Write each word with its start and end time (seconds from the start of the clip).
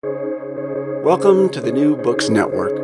Welcome 0.00 1.48
to 1.48 1.60
the 1.60 1.72
New 1.72 1.96
Books 1.96 2.28
Network. 2.28 2.76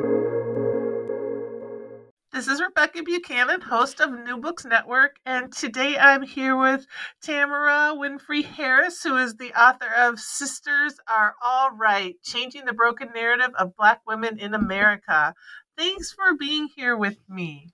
This 2.32 2.48
is 2.48 2.60
Rebekah 2.60 3.04
Buchanan, 3.04 3.60
host 3.60 4.00
of 4.00 4.10
New 4.10 4.38
Books 4.38 4.64
Network, 4.64 5.14
and 5.24 5.52
today 5.52 5.96
I'm 5.96 6.22
here 6.22 6.56
with 6.56 6.88
Tamara 7.22 7.94
Winfrey 7.94 8.44
Harris, 8.44 9.00
who 9.04 9.16
is 9.16 9.36
the 9.36 9.52
author 9.52 9.90
of 9.96 10.18
Sisters 10.18 10.94
Are 11.06 11.36
Alright 11.46 12.16
Changing 12.24 12.64
the 12.64 12.72
Broken 12.72 13.10
Narrative 13.14 13.50
of 13.56 13.76
Black 13.76 14.00
Women 14.08 14.40
in 14.40 14.54
America. 14.54 15.34
Thanks 15.78 16.12
for 16.12 16.34
being 16.36 16.68
here 16.74 16.96
with 16.96 17.18
me. 17.28 17.68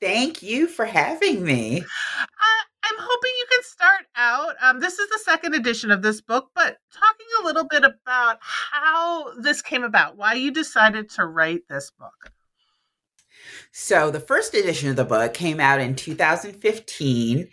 Thank 0.00 0.44
you 0.44 0.68
for 0.68 0.84
having 0.84 1.42
me. 1.42 1.80
Uh, 1.80 2.67
I'm 2.90 2.98
hoping 2.98 3.32
you 3.38 3.46
can 3.50 3.62
start 3.64 4.06
out. 4.16 4.54
Um, 4.62 4.80
this 4.80 4.98
is 4.98 5.08
the 5.10 5.20
second 5.24 5.54
edition 5.54 5.90
of 5.90 6.02
this 6.02 6.20
book, 6.20 6.50
but 6.54 6.78
talking 6.92 7.26
a 7.40 7.44
little 7.44 7.66
bit 7.68 7.84
about 7.84 8.38
how 8.40 9.34
this 9.40 9.60
came 9.60 9.84
about, 9.84 10.16
why 10.16 10.34
you 10.34 10.50
decided 10.50 11.10
to 11.10 11.26
write 11.26 11.62
this 11.68 11.90
book. 11.90 12.32
So, 13.72 14.10
the 14.10 14.20
first 14.20 14.54
edition 14.54 14.88
of 14.88 14.96
the 14.96 15.04
book 15.04 15.34
came 15.34 15.60
out 15.60 15.80
in 15.80 15.94
2015, 15.94 17.48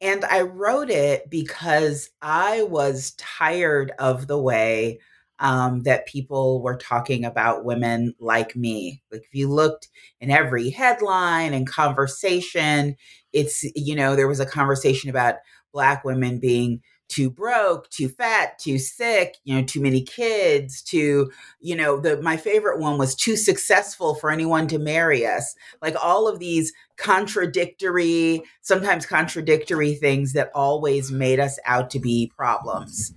and 0.00 0.24
I 0.24 0.42
wrote 0.42 0.90
it 0.90 1.28
because 1.28 2.10
I 2.22 2.62
was 2.62 3.12
tired 3.18 3.92
of 3.98 4.26
the 4.26 4.38
way 4.38 5.00
um, 5.38 5.82
that 5.82 6.06
people 6.06 6.62
were 6.62 6.76
talking 6.76 7.24
about 7.24 7.64
women 7.64 8.14
like 8.18 8.56
me. 8.56 9.02
Like 9.10 9.22
if 9.22 9.34
you 9.34 9.48
looked 9.48 9.88
in 10.20 10.30
every 10.30 10.70
headline 10.70 11.52
and 11.52 11.66
conversation, 11.66 12.96
it's, 13.36 13.64
you 13.76 13.94
know, 13.94 14.16
there 14.16 14.26
was 14.26 14.40
a 14.40 14.46
conversation 14.46 15.10
about 15.10 15.36
Black 15.72 16.04
women 16.04 16.38
being 16.38 16.80
too 17.08 17.30
broke, 17.30 17.88
too 17.90 18.08
fat, 18.08 18.58
too 18.58 18.78
sick, 18.78 19.36
you 19.44 19.54
know, 19.54 19.62
too 19.62 19.80
many 19.80 20.02
kids, 20.02 20.82
too, 20.82 21.30
you 21.60 21.76
know, 21.76 22.00
the 22.00 22.20
my 22.22 22.36
favorite 22.36 22.80
one 22.80 22.98
was 22.98 23.14
too 23.14 23.36
successful 23.36 24.14
for 24.14 24.30
anyone 24.30 24.66
to 24.66 24.78
marry 24.78 25.26
us. 25.26 25.54
Like 25.82 25.94
all 26.02 26.26
of 26.26 26.38
these 26.38 26.72
contradictory, 26.96 28.42
sometimes 28.62 29.06
contradictory 29.06 29.94
things 29.94 30.32
that 30.32 30.50
always 30.54 31.12
made 31.12 31.38
us 31.38 31.58
out 31.66 31.90
to 31.90 32.00
be 32.00 32.32
problems. 32.34 33.12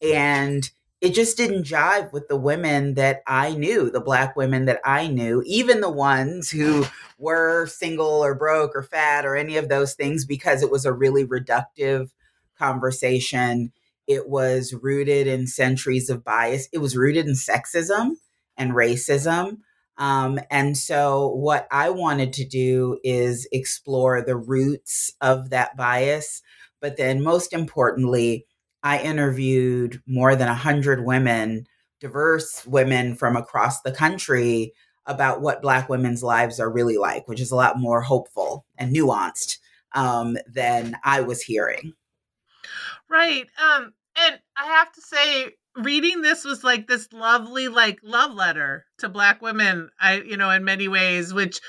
And 0.00 0.70
it 1.04 1.12
just 1.12 1.36
didn't 1.36 1.66
jive 1.66 2.10
with 2.14 2.28
the 2.28 2.36
women 2.36 2.94
that 2.94 3.22
I 3.26 3.54
knew, 3.54 3.90
the 3.90 4.00
black 4.00 4.36
women 4.36 4.64
that 4.64 4.80
I 4.86 5.06
knew, 5.06 5.42
even 5.44 5.82
the 5.82 5.90
ones 5.90 6.48
who 6.48 6.86
were 7.18 7.66
single 7.66 8.24
or 8.24 8.34
broke 8.34 8.74
or 8.74 8.82
fat 8.82 9.26
or 9.26 9.36
any 9.36 9.58
of 9.58 9.68
those 9.68 9.92
things, 9.92 10.24
because 10.24 10.62
it 10.62 10.70
was 10.70 10.86
a 10.86 10.94
really 10.94 11.26
reductive 11.26 12.08
conversation. 12.58 13.70
It 14.06 14.30
was 14.30 14.72
rooted 14.72 15.26
in 15.26 15.46
centuries 15.46 16.08
of 16.08 16.24
bias. 16.24 16.70
It 16.72 16.78
was 16.78 16.96
rooted 16.96 17.26
in 17.26 17.34
sexism 17.34 18.12
and 18.56 18.70
racism. 18.72 19.58
Um, 19.98 20.40
and 20.50 20.74
so, 20.74 21.28
what 21.28 21.68
I 21.70 21.90
wanted 21.90 22.32
to 22.32 22.46
do 22.46 22.98
is 23.04 23.46
explore 23.52 24.22
the 24.22 24.36
roots 24.36 25.12
of 25.20 25.50
that 25.50 25.76
bias, 25.76 26.40
but 26.80 26.96
then, 26.96 27.22
most 27.22 27.52
importantly, 27.52 28.46
I 28.84 29.00
interviewed 29.00 30.00
more 30.06 30.36
than 30.36 30.46
100 30.46 31.04
women, 31.04 31.66
diverse 32.00 32.64
women 32.66 33.16
from 33.16 33.34
across 33.34 33.80
the 33.80 33.92
country, 33.92 34.72
about 35.06 35.40
what 35.40 35.62
Black 35.62 35.88
women's 35.88 36.22
lives 36.22 36.60
are 36.60 36.70
really 36.70 36.96
like, 36.96 37.26
which 37.28 37.40
is 37.40 37.50
a 37.50 37.56
lot 37.56 37.78
more 37.78 38.00
hopeful 38.00 38.64
and 38.78 38.94
nuanced 38.94 39.58
um, 39.94 40.36
than 40.46 40.96
I 41.04 41.20
was 41.20 41.42
hearing. 41.42 41.92
Right. 43.08 43.46
Um, 43.62 43.92
and 44.16 44.38
I 44.56 44.66
have 44.66 44.92
to 44.92 45.00
say, 45.02 45.56
reading 45.76 46.22
this 46.22 46.44
was 46.44 46.64
like 46.64 46.86
this 46.86 47.12
lovely, 47.12 47.68
like 47.68 47.98
love 48.02 48.32
letter 48.32 48.86
to 48.98 49.08
Black 49.08 49.42
women. 49.42 49.90
I, 50.00 50.20
you 50.20 50.36
know, 50.36 50.50
in 50.50 50.64
many 50.64 50.88
ways, 50.88 51.34
which 51.34 51.60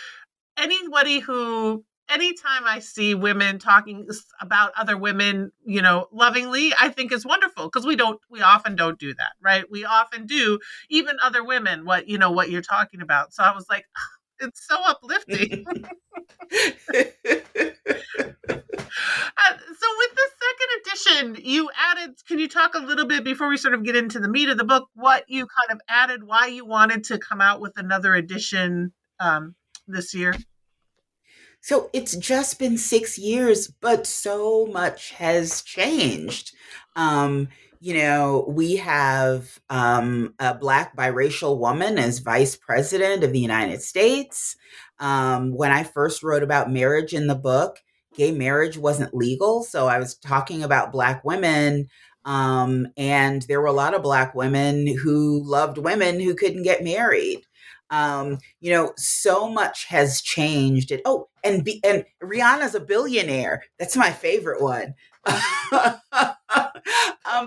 anybody 0.57 1.19
who 1.19 1.83
anytime 2.09 2.63
I 2.65 2.79
see 2.79 3.15
women 3.15 3.59
talking 3.59 4.07
about 4.41 4.71
other 4.77 4.97
women, 4.97 5.51
you 5.65 5.81
know, 5.81 6.07
lovingly, 6.11 6.73
I 6.79 6.89
think 6.89 7.11
is 7.11 7.25
wonderful 7.25 7.65
because 7.65 7.85
we 7.85 7.95
don't, 7.95 8.19
we 8.29 8.41
often 8.41 8.75
don't 8.75 8.99
do 8.99 9.13
that, 9.15 9.33
right? 9.41 9.65
We 9.69 9.85
often 9.85 10.25
do, 10.25 10.59
even 10.89 11.17
other 11.23 11.43
women, 11.43 11.85
what, 11.85 12.07
you 12.07 12.17
know, 12.17 12.31
what 12.31 12.49
you're 12.49 12.61
talking 12.61 13.01
about. 13.01 13.33
So 13.33 13.43
I 13.43 13.53
was 13.53 13.65
like, 13.69 13.85
it's 14.39 14.67
so 14.67 14.77
uplifting. 14.83 15.65
uh, 18.87 19.53
so 19.77 19.87
with 19.97 20.11
the 20.15 20.29
second 20.43 20.69
edition, 20.81 21.37
you 21.43 21.69
added, 21.77 22.15
can 22.27 22.39
you 22.39 22.47
talk 22.47 22.75
a 22.75 22.79
little 22.79 23.05
bit 23.05 23.23
before 23.23 23.49
we 23.49 23.57
sort 23.57 23.73
of 23.73 23.83
get 23.83 23.95
into 23.95 24.19
the 24.19 24.29
meat 24.29 24.49
of 24.49 24.57
the 24.57 24.63
book, 24.63 24.89
what 24.95 25.23
you 25.27 25.47
kind 25.47 25.71
of 25.71 25.81
added, 25.89 26.23
why 26.23 26.47
you 26.47 26.65
wanted 26.65 27.03
to 27.05 27.17
come 27.17 27.41
out 27.41 27.61
with 27.61 27.73
another 27.77 28.13
edition 28.13 28.93
um, 29.19 29.55
this 29.87 30.13
year? 30.13 30.35
So 31.65 31.89
it's 31.93 32.15
just 32.15 32.59
been 32.59 32.77
six 32.77 33.17
years, 33.17 33.67
but 33.67 34.05
so 34.05 34.67
much 34.67 35.13
has 35.13 35.63
changed. 35.63 36.55
Um, 36.95 37.47
you 37.79 37.95
know, 37.95 38.45
we 38.47 38.75
have 38.75 39.59
um, 39.71 40.35
a 40.37 40.53
black 40.53 40.95
biracial 40.95 41.57
woman 41.57 41.97
as 41.97 42.19
vice 42.19 42.55
president 42.55 43.23
of 43.23 43.31
the 43.31 43.39
United 43.39 43.81
States. 43.81 44.55
Um, 44.99 45.55
when 45.55 45.71
I 45.71 45.81
first 45.81 46.21
wrote 46.21 46.43
about 46.43 46.71
marriage 46.71 47.15
in 47.15 47.25
the 47.25 47.33
book, 47.33 47.79
gay 48.15 48.29
marriage 48.29 48.77
wasn't 48.77 49.15
legal. 49.15 49.63
So 49.63 49.87
I 49.87 49.97
was 49.97 50.13
talking 50.13 50.61
about 50.61 50.91
black 50.91 51.25
women. 51.25 51.87
Um, 52.25 52.89
and 52.95 53.41
there 53.41 53.59
were 53.59 53.65
a 53.65 53.73
lot 53.73 53.95
of 53.95 54.03
black 54.03 54.35
women 54.35 54.85
who 54.85 55.41
loved 55.43 55.79
women 55.79 56.19
who 56.19 56.35
couldn't 56.35 56.61
get 56.61 56.83
married. 56.83 57.41
Um, 57.89 58.39
you 58.59 58.71
know, 58.71 58.93
so 58.97 59.49
much 59.49 59.85
has 59.85 60.21
changed. 60.21 60.91
And 60.91 61.01
oh, 61.05 61.29
and 61.43 61.63
be, 61.63 61.81
and 61.83 62.05
Rihanna's 62.23 62.75
a 62.75 62.79
billionaire. 62.79 63.63
That's 63.79 63.95
my 63.95 64.11
favorite 64.11 64.61
one. 64.61 64.95
um, 65.25 65.99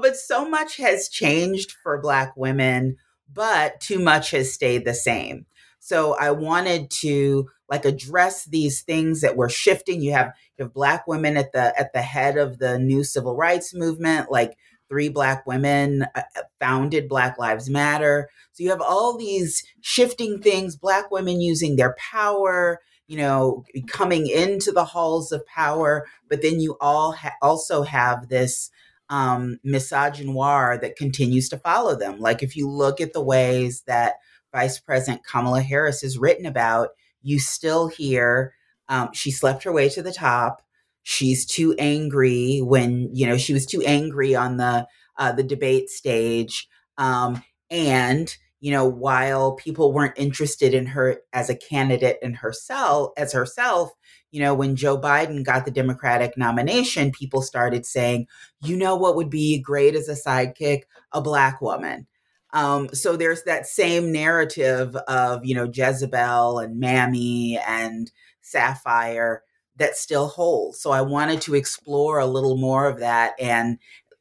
but 0.00 0.16
so 0.16 0.49
much 0.49 0.76
has 0.76 1.09
changed 1.09 1.72
for 1.82 2.00
Black 2.00 2.37
women, 2.37 2.97
but 3.32 3.81
too 3.81 3.99
much 3.99 4.32
has 4.32 4.53
stayed 4.53 4.84
the 4.84 4.94
same. 4.94 5.47
So 5.81 6.15
I 6.15 6.32
wanted 6.32 6.91
to 7.03 7.49
like 7.69 7.84
address 7.84 8.44
these 8.44 8.82
things 8.82 9.20
that 9.20 9.37
were 9.37 9.49
shifting. 9.49 10.03
You 10.03 10.12
have 10.12 10.32
you 10.56 10.65
have 10.65 10.75
Black 10.75 11.06
women 11.06 11.37
at 11.37 11.53
the 11.53 11.78
at 11.78 11.93
the 11.93 12.03
head 12.03 12.37
of 12.37 12.59
the 12.59 12.78
new 12.78 13.05
civil 13.05 13.37
rights 13.37 13.75
movement, 13.75 14.31
like 14.31 14.56
three 14.88 15.09
black 15.09 15.47
women 15.47 16.03
uh, 16.15 16.22
uh, 16.37 16.43
founded 16.60 17.09
black 17.09 17.38
lives 17.38 17.69
matter 17.69 18.28
so 18.58 18.64
you 18.64 18.70
have 18.70 18.80
all 18.80 19.16
these 19.16 19.62
shifting 19.80 20.42
things 20.42 20.76
black 20.76 21.10
women 21.10 21.41
using 21.41 21.76
their 21.76 21.94
power 21.98 22.80
you 23.06 23.16
know 23.16 23.64
coming 23.86 24.26
into 24.26 24.72
the 24.72 24.84
halls 24.84 25.30
of 25.30 25.46
power 25.46 26.06
but 26.28 26.42
then 26.42 26.60
you 26.60 26.76
all 26.80 27.12
ha- 27.12 27.36
also 27.41 27.82
have 27.82 28.28
this 28.28 28.70
um, 29.10 29.58
misogynoir 29.64 30.78
that 30.82 30.96
continues 30.96 31.48
to 31.48 31.56
follow 31.56 31.96
them. 31.96 32.20
Like 32.20 32.42
if 32.42 32.54
you 32.54 32.69
look 32.69 33.00
at 33.00 33.14
the 33.14 33.22
ways 33.22 33.84
that 33.86 34.16
vice 34.52 34.78
president 34.78 35.25
kamala 35.25 35.62
harris 35.62 36.02
is 36.02 36.19
written 36.19 36.44
about 36.44 36.90
you 37.22 37.38
still 37.38 37.88
hear 37.88 38.52
um, 38.88 39.10
she 39.12 39.30
slept 39.30 39.64
her 39.64 39.72
way 39.72 39.88
to 39.90 40.02
the 40.02 40.12
top. 40.12 40.62
She's 41.02 41.46
too 41.46 41.75
angry 41.78 42.60
when 42.62 43.14
you 43.14 43.26
know 43.26 43.36
she 43.36 43.52
was 43.52 43.66
too 43.66 43.82
angry 43.82 44.34
on 44.34 44.56
the 44.56 44.86
uh, 45.16 45.32
the 45.32 45.42
debate 45.42 45.90
stage. 45.90 46.69
Um, 46.96 47.42
and 47.70 48.34
you 48.60 48.70
know 48.70 48.86
while 48.86 49.52
people 49.52 49.92
weren't 49.92 50.19
interested 50.19 50.74
in 50.74 50.86
her 50.86 51.20
as 51.32 51.48
a 51.48 51.56
candidate 51.56 52.19
in 52.22 52.34
herself 52.34 53.10
as 53.16 53.32
herself 53.32 53.91
you 54.30 54.41
know 54.41 54.54
when 54.54 54.76
joe 54.76 54.98
biden 54.98 55.44
got 55.44 55.64
the 55.64 55.70
democratic 55.70 56.36
nomination 56.36 57.10
people 57.10 57.42
started 57.42 57.84
saying 57.84 58.26
you 58.62 58.76
know 58.76 58.96
what 58.96 59.16
would 59.16 59.30
be 59.30 59.60
great 59.60 59.94
as 59.94 60.08
a 60.08 60.14
sidekick 60.14 60.82
a 61.12 61.20
black 61.20 61.60
woman 61.60 62.06
um, 62.54 62.88
so 62.94 63.14
there's 63.14 63.42
that 63.42 63.66
same 63.66 64.10
narrative 64.10 64.96
of 64.96 65.44
you 65.44 65.55
know 65.55 65.70
jezebel 65.72 66.58
and 66.58 66.81
mammy 66.81 67.58
and 67.66 68.10
sapphire 68.40 69.43
that 69.78 69.96
still 69.96 70.26
holds. 70.28 70.81
So 70.81 70.90
I 70.90 71.02
wanted 71.02 71.40
to 71.43 71.55
explore 71.55 72.19
a 72.19 72.26
little 72.26 72.56
more 72.56 72.87
of 72.87 72.99
that 72.99 73.34
and 73.38 73.78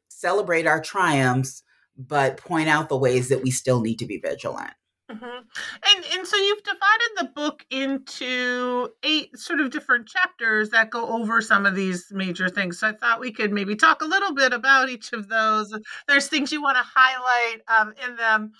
celebrate 0.08 0.66
our 0.66 0.80
triumphs, 0.80 1.62
but 1.98 2.36
point 2.36 2.68
out 2.68 2.88
the 2.88 2.96
ways 2.96 3.28
that 3.28 3.42
we 3.42 3.50
still 3.50 3.80
need 3.80 3.98
to 3.98 4.06
be 4.06 4.18
vigilant. 4.18 4.72
Mm-hmm. 5.10 5.24
And 5.24 6.04
and 6.12 6.26
so 6.26 6.36
you've 6.36 6.62
divided 6.62 7.10
the 7.16 7.24
book 7.34 7.64
into 7.70 8.90
eight 9.02 9.34
sort 9.38 9.60
of 9.60 9.70
different 9.70 10.06
chapters 10.06 10.68
that 10.70 10.90
go 10.90 11.06
over 11.06 11.40
some 11.40 11.64
of 11.64 11.74
these 11.74 12.08
major 12.10 12.50
things. 12.50 12.78
So 12.78 12.88
I 12.88 12.92
thought 12.92 13.18
we 13.18 13.32
could 13.32 13.50
maybe 13.50 13.74
talk 13.74 14.02
a 14.02 14.04
little 14.04 14.34
bit 14.34 14.52
about 14.52 14.90
each 14.90 15.14
of 15.14 15.28
those. 15.28 15.74
There's 16.08 16.28
things 16.28 16.52
you 16.52 16.60
want 16.60 16.76
to 16.76 16.84
highlight 16.84 17.62
um, 17.68 17.94
in 18.06 18.16
them, 18.16 18.52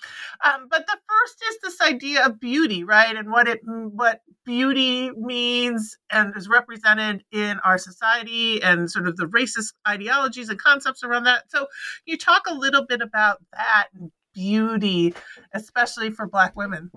um, 0.42 0.68
but 0.70 0.86
the 0.86 0.96
first 1.06 1.42
is 1.50 1.58
this 1.62 1.86
idea 1.86 2.24
of 2.24 2.40
beauty, 2.40 2.82
right? 2.82 3.14
And 3.14 3.30
what 3.30 3.46
it 3.46 3.60
what 3.64 4.22
beauty 4.46 5.10
means 5.10 5.98
and 6.10 6.34
is 6.34 6.48
represented 6.48 7.24
in 7.30 7.58
our 7.62 7.76
society, 7.76 8.62
and 8.62 8.90
sort 8.90 9.06
of 9.06 9.18
the 9.18 9.26
racist 9.26 9.74
ideologies 9.86 10.48
and 10.48 10.58
concepts 10.58 11.04
around 11.04 11.24
that. 11.24 11.50
So 11.50 11.66
you 12.06 12.16
talk 12.16 12.44
a 12.48 12.54
little 12.54 12.86
bit 12.86 13.02
about 13.02 13.38
that 13.52 13.88
and 13.92 14.10
beauty, 14.38 15.14
especially 15.52 16.11
for 16.11 16.26
Black 16.29 16.56
women? 16.56 16.93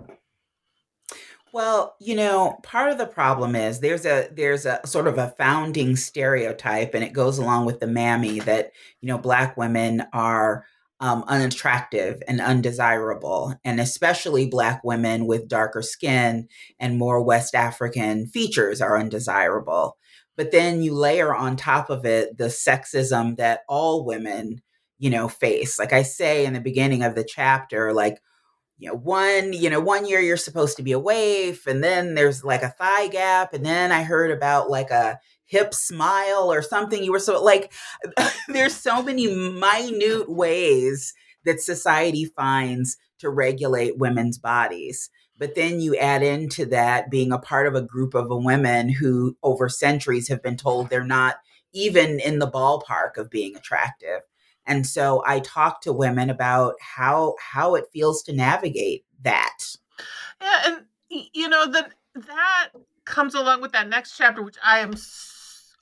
Well, 1.53 1.95
you 1.99 2.15
know, 2.15 2.59
part 2.63 2.91
of 2.91 2.97
the 2.97 3.07
problem 3.07 3.55
is 3.55 3.79
there's 3.79 4.05
a 4.05 4.29
there's 4.31 4.65
a 4.65 4.79
sort 4.85 5.07
of 5.07 5.17
a 5.17 5.33
founding 5.37 5.95
stereotype, 5.95 6.93
and 6.93 7.03
it 7.03 7.13
goes 7.13 7.39
along 7.39 7.65
with 7.65 7.79
the 7.79 7.87
mammy 7.87 8.39
that 8.41 8.71
you 9.01 9.07
know 9.07 9.17
black 9.17 9.57
women 9.57 10.03
are 10.13 10.65
um, 11.01 11.25
unattractive 11.27 12.21
and 12.27 12.39
undesirable, 12.39 13.55
and 13.65 13.81
especially 13.81 14.45
black 14.45 14.81
women 14.83 15.25
with 15.25 15.49
darker 15.49 15.81
skin 15.81 16.47
and 16.79 16.97
more 16.97 17.21
West 17.21 17.53
African 17.53 18.27
features 18.27 18.79
are 18.79 18.97
undesirable. 18.97 19.97
But 20.37 20.51
then 20.51 20.81
you 20.81 20.93
layer 20.93 21.35
on 21.35 21.57
top 21.57 21.89
of 21.89 22.05
it 22.05 22.37
the 22.37 22.45
sexism 22.45 23.35
that 23.37 23.61
all 23.67 24.05
women, 24.05 24.61
you 25.01 25.09
know, 25.09 25.27
face. 25.27 25.79
Like 25.79 25.93
I 25.93 26.03
say 26.03 26.45
in 26.45 26.53
the 26.53 26.61
beginning 26.61 27.01
of 27.01 27.15
the 27.15 27.23
chapter, 27.23 27.91
like 27.91 28.21
you 28.77 28.87
know, 28.87 28.95
one, 28.95 29.51
you 29.51 29.67
know, 29.69 29.79
one 29.79 30.07
year 30.07 30.19
you're 30.19 30.37
supposed 30.37 30.77
to 30.77 30.83
be 30.83 30.91
a 30.91 30.99
waif, 30.99 31.65
and 31.65 31.83
then 31.83 32.13
there's 32.13 32.43
like 32.43 32.61
a 32.61 32.69
thigh 32.69 33.07
gap, 33.07 33.51
and 33.53 33.65
then 33.65 33.91
I 33.91 34.03
heard 34.03 34.29
about 34.29 34.69
like 34.69 34.91
a 34.91 35.19
hip 35.45 35.73
smile 35.73 36.53
or 36.53 36.61
something. 36.61 37.03
You 37.03 37.11
were 37.11 37.19
so 37.19 37.43
like, 37.43 37.73
there's 38.47 38.75
so 38.75 39.01
many 39.01 39.27
minute 39.27 40.29
ways 40.29 41.15
that 41.45 41.61
society 41.61 42.25
finds 42.25 42.97
to 43.19 43.29
regulate 43.31 43.97
women's 43.97 44.37
bodies. 44.37 45.09
But 45.39 45.55
then 45.55 45.79
you 45.79 45.95
add 45.97 46.21
into 46.21 46.67
that 46.67 47.09
being 47.09 47.31
a 47.31 47.39
part 47.39 47.65
of 47.65 47.73
a 47.73 47.81
group 47.81 48.13
of 48.13 48.27
women 48.29 48.89
who, 48.89 49.35
over 49.41 49.67
centuries, 49.67 50.27
have 50.27 50.43
been 50.43 50.57
told 50.57 50.89
they're 50.89 51.03
not 51.03 51.37
even 51.73 52.19
in 52.19 52.37
the 52.37 52.49
ballpark 52.49 53.17
of 53.17 53.31
being 53.31 53.55
attractive. 53.55 54.21
And 54.65 54.85
so 54.85 55.23
I 55.25 55.39
talk 55.39 55.81
to 55.81 55.93
women 55.93 56.29
about 56.29 56.75
how 56.79 57.35
how 57.39 57.75
it 57.75 57.85
feels 57.91 58.21
to 58.23 58.33
navigate 58.33 59.05
that. 59.23 59.57
Yeah, 60.41 60.61
and 60.65 60.85
you 61.09 61.49
know 61.49 61.71
that 61.71 61.93
that 62.15 62.69
comes 63.05 63.35
along 63.35 63.61
with 63.61 63.71
that 63.73 63.89
next 63.89 64.17
chapter, 64.17 64.41
which 64.41 64.57
I 64.63 64.79
am. 64.79 64.93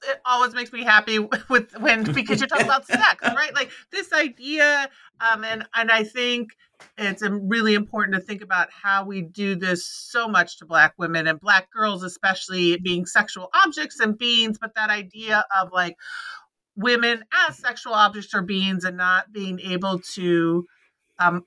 It 0.02 0.22
always 0.26 0.54
makes 0.54 0.72
me 0.72 0.84
happy 0.84 1.20
with 1.50 1.78
when 1.80 2.04
because 2.04 2.40
you're 2.40 2.48
talking 2.48 2.66
about 2.66 2.86
sex, 2.86 3.22
right? 3.22 3.54
Like 3.54 3.72
this 3.92 4.14
idea, 4.14 4.90
um, 5.20 5.44
and 5.44 5.66
and 5.75 5.92
I 5.92 6.04
think 6.04 6.52
it's 6.98 7.24
really 7.24 7.74
important 7.74 8.16
to 8.16 8.22
think 8.22 8.42
about 8.42 8.70
how 8.72 9.04
we 9.04 9.22
do 9.22 9.56
this 9.56 9.86
so 9.86 10.28
much 10.28 10.58
to 10.58 10.66
black 10.66 10.94
women 10.98 11.28
and 11.28 11.40
black 11.40 11.70
girls 11.72 12.04
especially 12.04 12.78
being 12.78 13.06
sexual 13.06 13.50
objects 13.66 14.00
and 14.00 14.18
beings 14.18 14.58
but 14.58 14.74
that 14.75 14.90
idea 14.90 15.44
of 15.62 15.72
like 15.74 15.98
women 16.80 17.24
as 17.48 17.58
sexual 17.58 17.94
objects 17.94 18.34
or 18.34 18.42
beings 18.42 18.86
and 18.86 18.98
not 18.98 19.31
being 19.31 19.60
able 19.60 20.00
to 20.00 20.66
um 21.20 21.46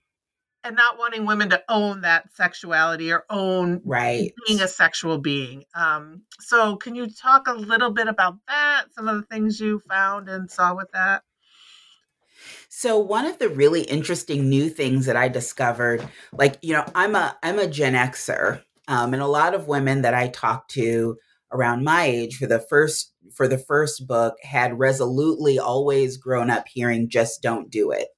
and 0.64 0.76
not 0.76 0.96
wanting 0.98 1.26
women 1.26 1.50
to 1.50 1.60
own 1.68 2.02
that 2.02 2.32
sexuality 2.34 3.10
or 3.10 3.24
own 3.28 3.80
right. 3.84 4.32
being 4.46 4.60
a 4.60 4.68
sexual 4.68 5.18
being. 5.18 5.64
Um 5.74 6.22
so 6.38 6.76
can 6.76 6.94
you 6.94 7.08
talk 7.10 7.48
a 7.48 7.54
little 7.54 7.90
bit 7.90 8.08
about 8.08 8.36
that 8.46 8.84
some 8.94 9.08
of 9.08 9.16
the 9.16 9.22
things 9.22 9.58
you 9.58 9.82
found 9.88 10.28
and 10.28 10.50
saw 10.50 10.74
with 10.74 10.90
that? 10.92 11.22
So 12.68 12.98
one 12.98 13.26
of 13.26 13.38
the 13.38 13.48
really 13.48 13.82
interesting 13.82 14.48
new 14.48 14.68
things 14.68 15.06
that 15.06 15.16
I 15.16 15.28
discovered, 15.28 16.06
like 16.32 16.58
you 16.62 16.74
know, 16.74 16.84
I'm 16.94 17.14
a 17.14 17.36
I'm 17.42 17.58
a 17.58 17.66
Gen 17.66 17.94
Xer, 17.94 18.62
um, 18.88 19.14
and 19.14 19.22
a 19.22 19.26
lot 19.26 19.54
of 19.54 19.68
women 19.68 20.02
that 20.02 20.14
I 20.14 20.28
talk 20.28 20.68
to 20.68 21.16
around 21.52 21.84
my 21.84 22.04
age 22.04 22.36
for 22.36 22.46
the 22.46 22.60
first 22.60 23.12
for 23.34 23.46
the 23.48 23.58
first 23.58 24.06
book 24.06 24.34
had 24.42 24.78
resolutely 24.78 25.58
always 25.58 26.16
grown 26.16 26.50
up 26.50 26.64
hearing 26.68 27.08
just 27.08 27.42
don't 27.42 27.70
do 27.70 27.90
it. 27.90 28.08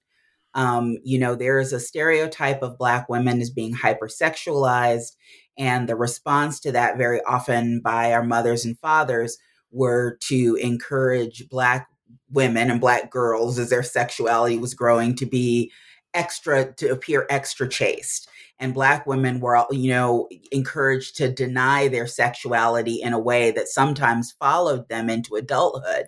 Um, 0.55 0.97
you 1.05 1.19
know 1.19 1.35
there 1.35 1.59
is 1.59 1.73
a 1.73 1.81
stereotype 1.81 2.63
of 2.63 2.79
black 2.79 3.09
women 3.09 3.41
as 3.41 3.51
being 3.51 3.75
hypersexualized 3.75 5.13
and 5.59 5.89
the 5.89 5.97
response 5.97 6.61
to 6.61 6.73
that 6.73 6.97
very 6.97 7.21
often 7.23 7.81
by 7.81 8.13
our 8.13 8.25
mothers 8.25 8.65
and 8.65 8.79
fathers 8.79 9.39
were 9.71 10.17
to 10.23 10.57
encourage 10.61 11.49
black 11.49 11.89
women 12.31 12.71
and 12.71 12.81
black 12.81 13.11
girls 13.11 13.59
as 13.59 13.71
their 13.71 13.83
sexuality 13.83 14.59
was 14.59 14.75
growing 14.75 15.15
to 15.17 15.27
be 15.27 15.73
extra 16.15 16.73
to 16.75 16.89
appear 16.89 17.27
extra 17.29 17.69
chaste 17.69 18.29
and 18.59 18.75
black 18.75 19.07
women 19.07 19.41
were 19.41 19.65
you 19.71 19.91
know 19.91 20.29
encouraged 20.53 21.17
to 21.17 21.31
deny 21.31 21.89
their 21.89 22.07
sexuality 22.07 23.01
in 23.03 23.13
a 23.13 23.19
way 23.19 23.51
that 23.51 23.69
sometimes 23.69 24.33
followed 24.33 24.89
them 24.89 25.11
into 25.11 25.37
adulthood. 25.37 26.07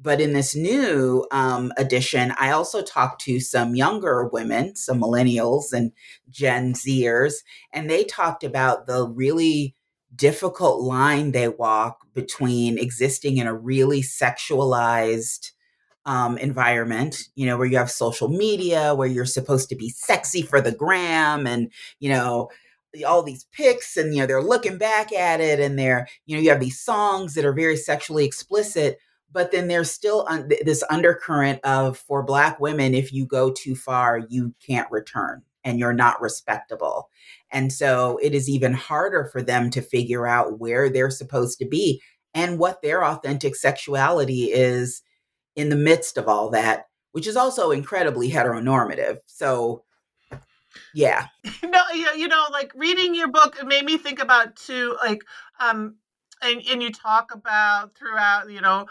But 0.00 0.20
in 0.20 0.32
this 0.32 0.54
new 0.56 1.26
um, 1.30 1.72
edition 1.76 2.32
i 2.38 2.50
also 2.50 2.82
talked 2.82 3.22
to 3.22 3.40
some 3.40 3.74
younger 3.74 4.28
women 4.32 4.76
some 4.76 5.00
millennials 5.00 5.72
and 5.72 5.92
gen 6.30 6.74
zers 6.74 7.34
and 7.72 7.88
they 7.88 8.04
talked 8.04 8.44
about 8.44 8.86
the 8.86 9.08
really 9.08 9.74
difficult 10.14 10.80
line 10.82 11.32
they 11.32 11.48
walk 11.48 12.06
between 12.14 12.78
existing 12.78 13.38
in 13.38 13.46
a 13.46 13.54
really 13.54 14.02
sexualized 14.02 15.52
um, 16.06 16.36
environment, 16.38 17.28
you 17.34 17.46
know, 17.46 17.56
where 17.56 17.66
you 17.66 17.78
have 17.78 17.90
social 17.90 18.28
media, 18.28 18.94
where 18.94 19.08
you're 19.08 19.24
supposed 19.24 19.68
to 19.70 19.76
be 19.76 19.88
sexy 19.88 20.42
for 20.42 20.60
the 20.60 20.72
gram 20.72 21.46
and, 21.46 21.70
you 21.98 22.10
know, 22.10 22.50
all 23.06 23.22
these 23.22 23.46
pics 23.52 23.96
and, 23.96 24.14
you 24.14 24.20
know, 24.20 24.26
they're 24.26 24.42
looking 24.42 24.78
back 24.78 25.12
at 25.12 25.40
it 25.40 25.58
and 25.58 25.78
they're, 25.78 26.06
you 26.26 26.36
know, 26.36 26.42
you 26.42 26.50
have 26.50 26.60
these 26.60 26.78
songs 26.78 27.34
that 27.34 27.44
are 27.44 27.52
very 27.52 27.76
sexually 27.76 28.24
explicit, 28.24 28.98
but 29.32 29.50
then 29.50 29.66
there's 29.66 29.90
still 29.90 30.24
un- 30.28 30.48
this 30.64 30.84
undercurrent 30.90 31.60
of 31.64 31.98
for 31.98 32.22
Black 32.22 32.60
women, 32.60 32.94
if 32.94 33.12
you 33.12 33.26
go 33.26 33.50
too 33.50 33.74
far, 33.74 34.18
you 34.28 34.54
can't 34.64 34.90
return 34.90 35.42
and 35.64 35.78
you're 35.78 35.94
not 35.94 36.20
respectable. 36.20 37.08
And 37.50 37.72
so 37.72 38.18
it 38.22 38.34
is 38.34 38.48
even 38.48 38.74
harder 38.74 39.24
for 39.24 39.42
them 39.42 39.70
to 39.70 39.80
figure 39.80 40.26
out 40.26 40.60
where 40.60 40.88
they're 40.90 41.10
supposed 41.10 41.58
to 41.58 41.64
be 41.64 42.00
and 42.34 42.58
what 42.58 42.82
their 42.82 43.04
authentic 43.04 43.56
sexuality 43.56 44.52
is 44.52 45.02
in 45.56 45.68
the 45.68 45.76
midst 45.76 46.18
of 46.18 46.28
all 46.28 46.50
that, 46.50 46.88
which 47.12 47.26
is 47.26 47.36
also 47.36 47.70
incredibly 47.70 48.30
heteronormative. 48.30 49.18
So, 49.26 49.84
yeah. 50.94 51.28
no, 51.62 51.82
you 51.92 52.28
know, 52.28 52.46
like 52.50 52.72
reading 52.74 53.14
your 53.14 53.28
book 53.28 53.56
made 53.64 53.84
me 53.84 53.98
think 53.98 54.20
about 54.20 54.56
too, 54.56 54.96
like, 55.02 55.22
um, 55.60 55.96
and 56.42 56.62
and 56.70 56.82
you 56.82 56.90
talk 56.90 57.32
about 57.32 57.94
throughout, 57.94 58.50
you 58.50 58.60
know, 58.60 58.86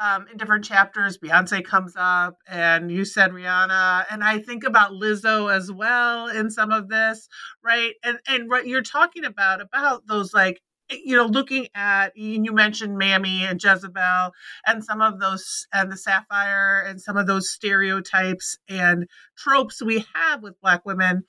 um, 0.00 0.26
in 0.30 0.36
different 0.36 0.64
chapters, 0.64 1.18
Beyonce 1.18 1.64
comes 1.64 1.94
up, 1.96 2.36
and 2.46 2.90
you 2.90 3.04
said 3.04 3.32
Rihanna, 3.32 4.06
and 4.10 4.22
I 4.22 4.38
think 4.38 4.64
about 4.64 4.92
Lizzo 4.92 5.52
as 5.52 5.72
well 5.72 6.28
in 6.28 6.50
some 6.50 6.70
of 6.70 6.88
this, 6.88 7.28
right? 7.64 7.94
And 8.04 8.18
and 8.28 8.48
what 8.48 8.66
you're 8.66 8.82
talking 8.82 9.24
about 9.24 9.60
about 9.60 10.06
those 10.06 10.32
like 10.32 10.60
you 10.90 11.16
know, 11.16 11.26
looking 11.26 11.68
at 11.74 12.16
you 12.16 12.52
mentioned 12.52 12.98
Mammy 12.98 13.44
and 13.44 13.62
Jezebel 13.62 14.32
and 14.66 14.84
some 14.84 15.00
of 15.00 15.20
those 15.20 15.66
and 15.72 15.92
the 15.92 15.96
Sapphire 15.96 16.84
and 16.86 17.00
some 17.00 17.16
of 17.16 17.26
those 17.26 17.50
stereotypes 17.50 18.56
and 18.68 19.06
tropes 19.36 19.82
we 19.82 20.04
have 20.14 20.42
with 20.42 20.60
Black 20.60 20.84
women, 20.86 21.24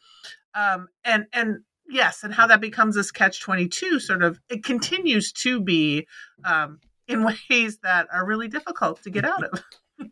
um, 0.55 0.87
and 1.03 1.25
and 1.33 1.59
yes, 1.89 2.23
and 2.23 2.33
how 2.33 2.47
that 2.47 2.61
becomes 2.61 2.95
this 2.95 3.11
catch 3.11 3.41
twenty 3.41 3.67
two 3.67 3.99
sort 3.99 4.23
of 4.23 4.39
it 4.49 4.63
continues 4.63 5.31
to 5.33 5.59
be 5.59 6.07
um, 6.45 6.79
in 7.07 7.23
ways 7.49 7.79
that 7.83 8.07
are 8.13 8.25
really 8.25 8.47
difficult 8.47 9.03
to 9.03 9.09
get 9.09 9.25
out 9.25 9.43
of. 9.43 9.63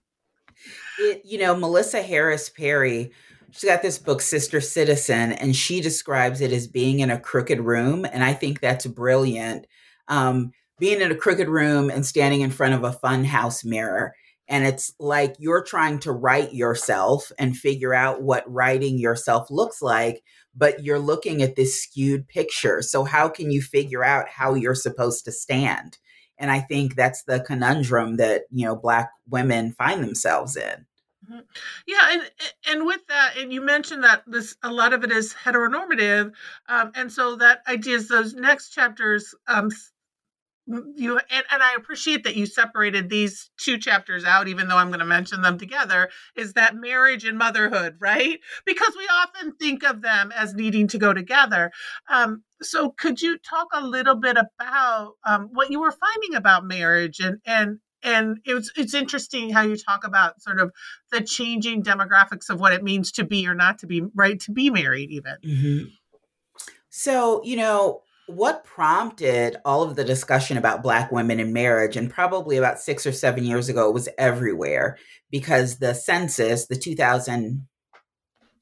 it, 0.99 1.21
you 1.23 1.37
know, 1.37 1.55
Melissa 1.55 2.01
Harris 2.01 2.49
Perry 2.49 3.11
she's 3.57 3.69
got 3.69 3.81
this 3.81 3.97
book 3.97 4.21
sister 4.21 4.61
citizen 4.61 5.31
and 5.31 5.55
she 5.55 5.81
describes 5.81 6.41
it 6.41 6.51
as 6.51 6.67
being 6.67 6.99
in 6.99 7.09
a 7.09 7.19
crooked 7.19 7.59
room 7.59 8.05
and 8.05 8.23
i 8.23 8.33
think 8.33 8.59
that's 8.59 8.85
brilliant. 8.85 9.65
Um, 10.07 10.51
being 10.79 11.01
in 11.01 11.11
a 11.11 11.15
crooked 11.15 11.49
room 11.49 11.89
and 11.89 12.05
standing 12.05 12.41
in 12.41 12.51
front 12.51 12.75
of 12.75 12.83
a 12.83 12.93
fun 12.93 13.23
house 13.23 13.65
mirror 13.65 14.13
and 14.47 14.65
it's 14.65 14.93
like 14.99 15.35
you're 15.39 15.63
trying 15.63 15.99
to 15.99 16.11
write 16.11 16.53
yourself 16.53 17.31
and 17.37 17.57
figure 17.57 17.93
out 17.93 18.21
what 18.21 18.49
writing 18.49 18.97
yourself 18.97 19.49
looks 19.49 19.81
like 19.81 20.23
but 20.55 20.83
you're 20.83 20.99
looking 20.99 21.43
at 21.43 21.55
this 21.55 21.83
skewed 21.83 22.27
picture. 22.27 22.81
So 22.81 23.03
how 23.03 23.29
can 23.29 23.51
you 23.51 23.61
figure 23.61 24.03
out 24.03 24.27
how 24.27 24.55
you're 24.55 24.73
supposed 24.73 25.23
to 25.25 25.31
stand? 25.31 25.99
And 26.39 26.51
i 26.51 26.59
think 26.59 26.95
that's 26.95 27.23
the 27.23 27.39
conundrum 27.39 28.17
that 28.17 28.43
you 28.51 28.65
know 28.65 28.75
black 28.75 29.09
women 29.27 29.73
find 29.73 30.03
themselves 30.03 30.55
in. 30.55 30.86
Yeah, 31.85 31.99
and 32.11 32.31
and 32.67 32.85
with 32.85 33.01
that, 33.07 33.37
and 33.37 33.51
you 33.51 33.61
mentioned 33.61 34.03
that 34.03 34.23
this 34.27 34.55
a 34.63 34.71
lot 34.71 34.93
of 34.93 35.03
it 35.03 35.11
is 35.11 35.33
heteronormative, 35.33 36.31
um, 36.69 36.91
and 36.95 37.11
so 37.11 37.35
that 37.37 37.61
idea 37.67 37.95
is 37.95 38.07
those 38.07 38.33
next 38.33 38.69
chapters. 38.69 39.33
Um, 39.47 39.69
you 40.95 41.17
and, 41.17 41.45
and 41.49 41.63
I 41.63 41.75
appreciate 41.75 42.25
that 42.25 42.35
you 42.35 42.45
separated 42.45 43.09
these 43.09 43.49
two 43.57 43.77
chapters 43.77 44.25
out, 44.25 44.49
even 44.49 44.67
though 44.67 44.75
I'm 44.75 44.89
going 44.89 44.99
to 44.99 45.05
mention 45.05 45.41
them 45.41 45.57
together. 45.57 46.09
Is 46.35 46.53
that 46.53 46.75
marriage 46.75 47.23
and 47.23 47.37
motherhood, 47.37 47.95
right? 47.99 48.39
Because 48.65 48.93
we 48.97 49.07
often 49.07 49.53
think 49.55 49.83
of 49.83 50.01
them 50.01 50.31
as 50.35 50.53
needing 50.53 50.87
to 50.89 50.97
go 50.97 51.13
together. 51.13 51.71
Um, 52.09 52.43
so, 52.61 52.89
could 52.91 53.21
you 53.21 53.37
talk 53.37 53.67
a 53.73 53.85
little 53.85 54.15
bit 54.15 54.37
about 54.37 55.13
um, 55.25 55.49
what 55.53 55.71
you 55.71 55.79
were 55.79 55.91
finding 55.93 56.35
about 56.35 56.65
marriage 56.65 57.19
and 57.19 57.39
and 57.45 57.79
and 58.03 58.39
it's 58.45 58.71
it's 58.75 58.93
interesting 58.93 59.49
how 59.49 59.61
you 59.61 59.77
talk 59.77 60.05
about 60.05 60.41
sort 60.41 60.59
of 60.59 60.71
the 61.11 61.21
changing 61.21 61.83
demographics 61.83 62.49
of 62.49 62.59
what 62.59 62.73
it 62.73 62.83
means 62.83 63.11
to 63.11 63.23
be 63.23 63.47
or 63.47 63.55
not 63.55 63.79
to 63.79 63.87
be 63.87 64.03
right 64.15 64.39
to 64.39 64.51
be 64.51 64.69
married 64.69 65.09
even 65.09 65.35
mm-hmm. 65.45 65.85
so 66.89 67.41
you 67.43 67.55
know 67.55 68.01
what 68.27 68.65
prompted 68.65 69.55
all 69.63 69.83
of 69.83 69.95
the 69.95 70.03
discussion 70.03 70.57
about 70.57 70.83
black 70.83 71.11
women 71.11 71.39
in 71.39 71.53
marriage 71.53 71.95
and 71.95 72.11
probably 72.11 72.57
about 72.57 72.79
six 72.79 73.05
or 73.05 73.11
seven 73.11 73.45
years 73.45 73.69
ago 73.69 73.89
it 73.89 73.93
was 73.93 74.09
everywhere 74.17 74.97
because 75.31 75.79
the 75.79 75.93
census 75.93 76.67
the 76.67 76.75
2000 76.75 77.67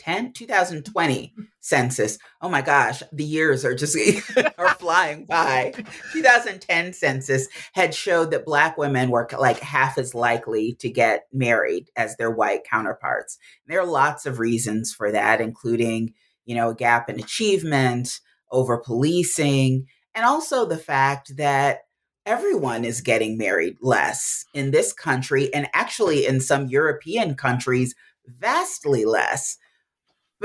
2010 0.06 0.34
2020 0.34 1.34
census. 1.60 2.18
Oh 2.42 2.50
my 2.50 2.62
gosh 2.62 3.02
the 3.12 3.24
years 3.24 3.66
are 3.66 3.76
just 3.76 3.98
are 4.58 4.76
flying 4.76 5.26
by. 5.26 5.74
2010 6.14 6.94
census 6.94 7.48
had 7.74 7.94
showed 7.94 8.32
that 8.32 8.46
black 8.46 8.78
women 8.78 9.10
were 9.10 9.28
like 9.38 9.60
half 9.60 9.98
as 9.98 10.14
likely 10.14 10.76
to 10.80 10.90
get 10.90 11.26
married 11.34 11.90
as 11.96 12.16
their 12.18 12.32
white 12.32 12.64
counterparts. 12.70 13.38
There 13.68 13.80
are 13.80 13.86
lots 13.86 14.26
of 14.26 14.40
reasons 14.40 14.94
for 14.94 15.12
that 15.12 15.42
including 15.42 16.14
you 16.46 16.56
know 16.56 16.70
a 16.70 16.76
gap 16.76 17.10
in 17.10 17.20
achievement 17.20 18.20
over 18.52 18.78
policing 18.78 19.88
and 20.14 20.26
also 20.26 20.66
the 20.66 20.78
fact 20.78 21.36
that 21.38 21.80
everyone 22.26 22.86
is 22.86 23.02
getting 23.02 23.38
married 23.38 23.78
less 23.82 24.46
in 24.54 24.72
this 24.72 24.94
country 24.94 25.54
and 25.54 25.68
actually 25.74 26.26
in 26.26 26.42
some 26.42 26.68
European 26.68 27.36
countries 27.36 27.94
vastly 28.28 29.06
less 29.06 29.58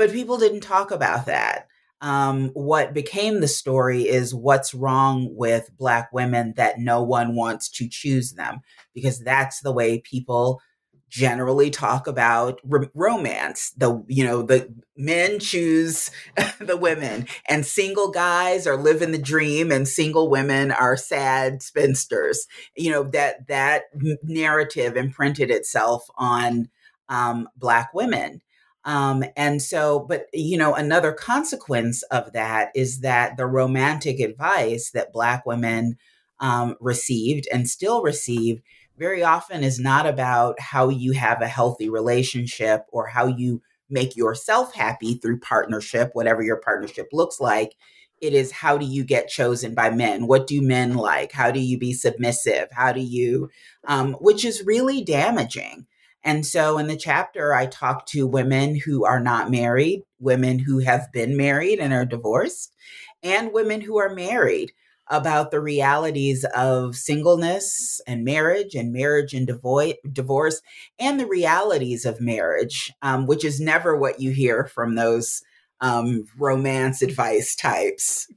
but 0.01 0.11
people 0.11 0.39
didn't 0.39 0.61
talk 0.61 0.89
about 0.89 1.27
that. 1.27 1.67
Um, 2.01 2.49
what 2.55 2.91
became 2.91 3.39
the 3.39 3.47
story 3.47 4.07
is 4.07 4.33
what's 4.33 4.73
wrong 4.73 5.29
with 5.35 5.69
Black 5.77 6.11
women 6.11 6.55
that 6.57 6.79
no 6.79 7.03
one 7.03 7.35
wants 7.35 7.69
to 7.73 7.87
choose 7.87 8.33
them, 8.33 8.61
because 8.95 9.19
that's 9.19 9.61
the 9.61 9.71
way 9.71 9.99
people 9.99 10.59
generally 11.07 11.69
talk 11.69 12.07
about 12.07 12.59
r- 12.71 12.89
romance. 12.95 13.73
The 13.77 14.03
you 14.07 14.23
know 14.23 14.41
the 14.41 14.73
men 14.97 15.37
choose 15.37 16.09
the 16.59 16.77
women 16.77 17.27
and 17.47 17.63
single 17.63 18.09
guys 18.09 18.65
are 18.65 18.77
living 18.77 19.11
the 19.11 19.19
dream 19.19 19.71
and 19.71 19.87
single 19.87 20.31
women 20.31 20.71
are 20.71 20.97
sad 20.97 21.61
spinsters. 21.61 22.47
You 22.75 22.89
know 22.89 23.03
that 23.03 23.47
that 23.49 23.83
narrative 24.23 24.97
imprinted 24.97 25.51
itself 25.51 26.07
on 26.17 26.69
um, 27.07 27.47
black 27.55 27.93
women 27.93 28.41
um, 28.83 29.23
and 29.35 29.61
so, 29.61 29.99
but 29.99 30.25
you 30.33 30.57
know, 30.57 30.73
another 30.73 31.11
consequence 31.11 32.03
of 32.03 32.33
that 32.33 32.71
is 32.73 33.01
that 33.01 33.37
the 33.37 33.45
romantic 33.45 34.19
advice 34.19 34.91
that 34.91 35.13
Black 35.13 35.45
women 35.45 35.97
um, 36.39 36.75
received 36.79 37.47
and 37.51 37.69
still 37.69 38.01
receive 38.01 38.61
very 38.97 39.23
often 39.23 39.63
is 39.63 39.79
not 39.79 40.07
about 40.07 40.59
how 40.59 40.89
you 40.89 41.11
have 41.13 41.41
a 41.41 41.47
healthy 41.47 41.89
relationship 41.89 42.85
or 42.91 43.07
how 43.07 43.27
you 43.27 43.61
make 43.89 44.15
yourself 44.15 44.73
happy 44.73 45.15
through 45.15 45.39
partnership, 45.39 46.11
whatever 46.13 46.41
your 46.41 46.57
partnership 46.57 47.09
looks 47.11 47.39
like. 47.39 47.75
It 48.19 48.33
is 48.33 48.51
how 48.51 48.77
do 48.77 48.85
you 48.85 49.03
get 49.03 49.27
chosen 49.27 49.73
by 49.73 49.89
men? 49.89 50.27
What 50.27 50.47
do 50.47 50.61
men 50.61 50.95
like? 50.95 51.31
How 51.31 51.51
do 51.51 51.59
you 51.59 51.77
be 51.77 51.93
submissive? 51.93 52.67
How 52.71 52.93
do 52.93 53.01
you, 53.01 53.49
um, 53.87 54.13
which 54.13 54.45
is 54.45 54.65
really 54.65 55.03
damaging. 55.03 55.87
And 56.23 56.45
so 56.45 56.77
in 56.77 56.87
the 56.87 56.97
chapter, 56.97 57.53
I 57.53 57.65
talk 57.65 58.05
to 58.07 58.27
women 58.27 58.75
who 58.75 59.05
are 59.05 59.19
not 59.19 59.49
married, 59.49 60.03
women 60.19 60.59
who 60.59 60.79
have 60.79 61.11
been 61.11 61.35
married 61.35 61.79
and 61.79 61.93
are 61.93 62.05
divorced, 62.05 62.75
and 63.23 63.53
women 63.53 63.81
who 63.81 63.97
are 63.97 64.13
married 64.13 64.71
about 65.07 65.51
the 65.51 65.59
realities 65.59 66.45
of 66.55 66.95
singleness 66.95 67.99
and 68.07 68.23
marriage 68.23 68.75
and 68.75 68.93
marriage 68.93 69.33
and 69.33 69.47
devo- 69.47 69.95
divorce 70.13 70.61
and 70.99 71.19
the 71.19 71.25
realities 71.25 72.05
of 72.05 72.21
marriage, 72.21 72.93
um, 73.01 73.25
which 73.25 73.43
is 73.43 73.59
never 73.59 73.97
what 73.97 74.21
you 74.21 74.31
hear 74.31 74.65
from 74.65 74.95
those 74.95 75.41
um, 75.81 76.25
romance 76.37 77.01
advice 77.01 77.55
types. 77.55 78.31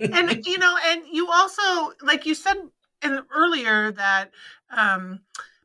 and 0.00 0.46
you 0.46 0.58
know, 0.58 0.76
and 0.86 1.02
you 1.10 1.28
also, 1.30 1.92
like 2.02 2.26
you 2.26 2.34
said 2.34 2.56
in, 3.02 3.20
earlier, 3.34 3.90
that 3.92 4.30
um, 4.70 5.20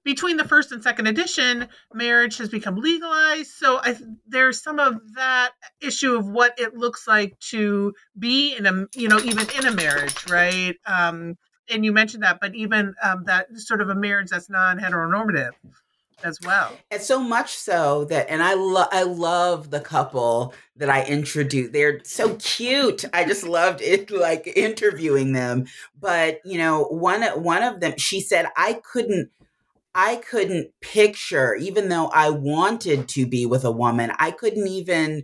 between 0.08 0.38
the 0.38 0.48
first 0.48 0.72
and 0.72 0.82
second 0.82 1.06
edition, 1.06 1.68
marriage 1.94 2.38
has 2.38 2.48
become 2.48 2.78
legalized. 2.78 3.52
So 3.52 3.82
I, 3.84 3.98
there's 4.26 4.64
some 4.64 4.80
of 4.80 5.02
that 5.16 5.52
issue 5.82 6.16
of 6.16 6.30
what 6.30 6.58
it 6.58 6.78
looks 6.78 7.10
like 7.10 7.38
to 7.52 7.94
be 8.18 8.56
in 8.56 8.66
a, 8.66 8.86
you 8.96 9.10
know, 9.10 9.20
even 9.20 9.46
in 9.60 9.68
a 9.68 9.72
marriage, 9.72 10.16
right? 10.30 10.76
Um, 10.86 11.36
and 11.70 11.84
you 11.84 11.92
mentioned 11.92 12.24
that, 12.24 12.40
but 12.40 12.56
even 12.56 12.96
um, 13.04 13.26
that 13.26 13.48
sort 13.58 13.82
of 13.82 13.90
a 13.90 13.96
marriage 13.96 14.30
that's 14.30 14.50
non-heteronormative 14.50 15.52
as 16.24 16.40
well. 16.42 16.72
And 16.90 17.02
so 17.02 17.22
much 17.22 17.54
so 17.58 18.06
that, 18.06 18.30
and 18.30 18.42
I 18.42 18.54
love, 18.54 18.88
I 18.94 19.04
love 19.04 19.72
the 19.72 19.82
couple 19.82 20.54
that 20.78 20.90
I 20.90 21.04
introduced. 21.04 21.74
They're 21.74 22.00
so 22.06 22.38
cute. 22.38 23.04
I 23.12 23.26
just 23.26 23.44
loved 23.44 23.82
it, 23.82 24.10
like 24.10 24.48
interviewing 24.56 25.34
them. 25.34 25.66
But 26.00 26.40
you 26.46 26.58
know, 26.58 26.86
one 26.86 27.24
one 27.44 27.62
of 27.62 27.82
them, 27.82 27.98
she 27.98 28.22
said, 28.22 28.46
I 28.56 28.80
couldn't 28.90 29.32
I 29.98 30.18
couldn't 30.18 30.72
picture, 30.80 31.56
even 31.56 31.90
though 31.90 32.08
I 32.14 32.30
wanted 32.30 33.10
to 33.10 33.26
be 33.26 33.48
with 33.48 33.66
a 33.66 33.72
woman, 33.72 34.12
I 34.20 34.30
couldn't 34.30 34.68
even 34.68 35.24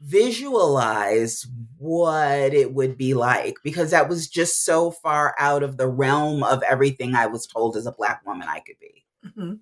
visualize 0.00 1.46
what 1.78 2.52
it 2.52 2.74
would 2.74 2.98
be 2.98 3.14
like 3.14 3.58
because 3.62 3.92
that 3.92 4.08
was 4.08 4.28
just 4.28 4.64
so 4.64 4.90
far 4.90 5.36
out 5.38 5.62
of 5.62 5.76
the 5.76 5.86
realm 5.86 6.42
of 6.42 6.60
everything 6.64 7.14
I 7.14 7.26
was 7.26 7.46
told 7.46 7.76
as 7.76 7.86
a 7.86 7.92
black 7.92 8.26
woman 8.26 8.48
I 8.48 8.58
could 8.58 8.80
be. 8.80 9.04
Mm-hmm. 9.24 9.54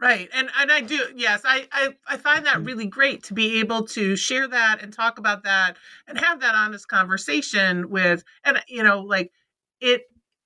Right. 0.00 0.28
And 0.32 0.48
and 0.60 0.70
I 0.70 0.80
do 0.80 1.00
yes, 1.16 1.42
I, 1.44 1.66
I 1.72 1.96
I 2.06 2.18
find 2.18 2.46
that 2.46 2.56
mm-hmm. 2.56 2.64
really 2.64 2.86
great 2.86 3.24
to 3.24 3.34
be 3.34 3.58
able 3.58 3.84
to 3.88 4.14
share 4.14 4.46
that 4.46 4.80
and 4.80 4.92
talk 4.92 5.18
about 5.18 5.42
that 5.42 5.76
and 6.06 6.18
have 6.18 6.40
that 6.40 6.54
honest 6.54 6.86
conversation 6.86 7.90
with 7.90 8.22
and 8.44 8.62
you 8.68 8.84
know 8.84 9.00
like 9.00 9.32
it 9.80 10.02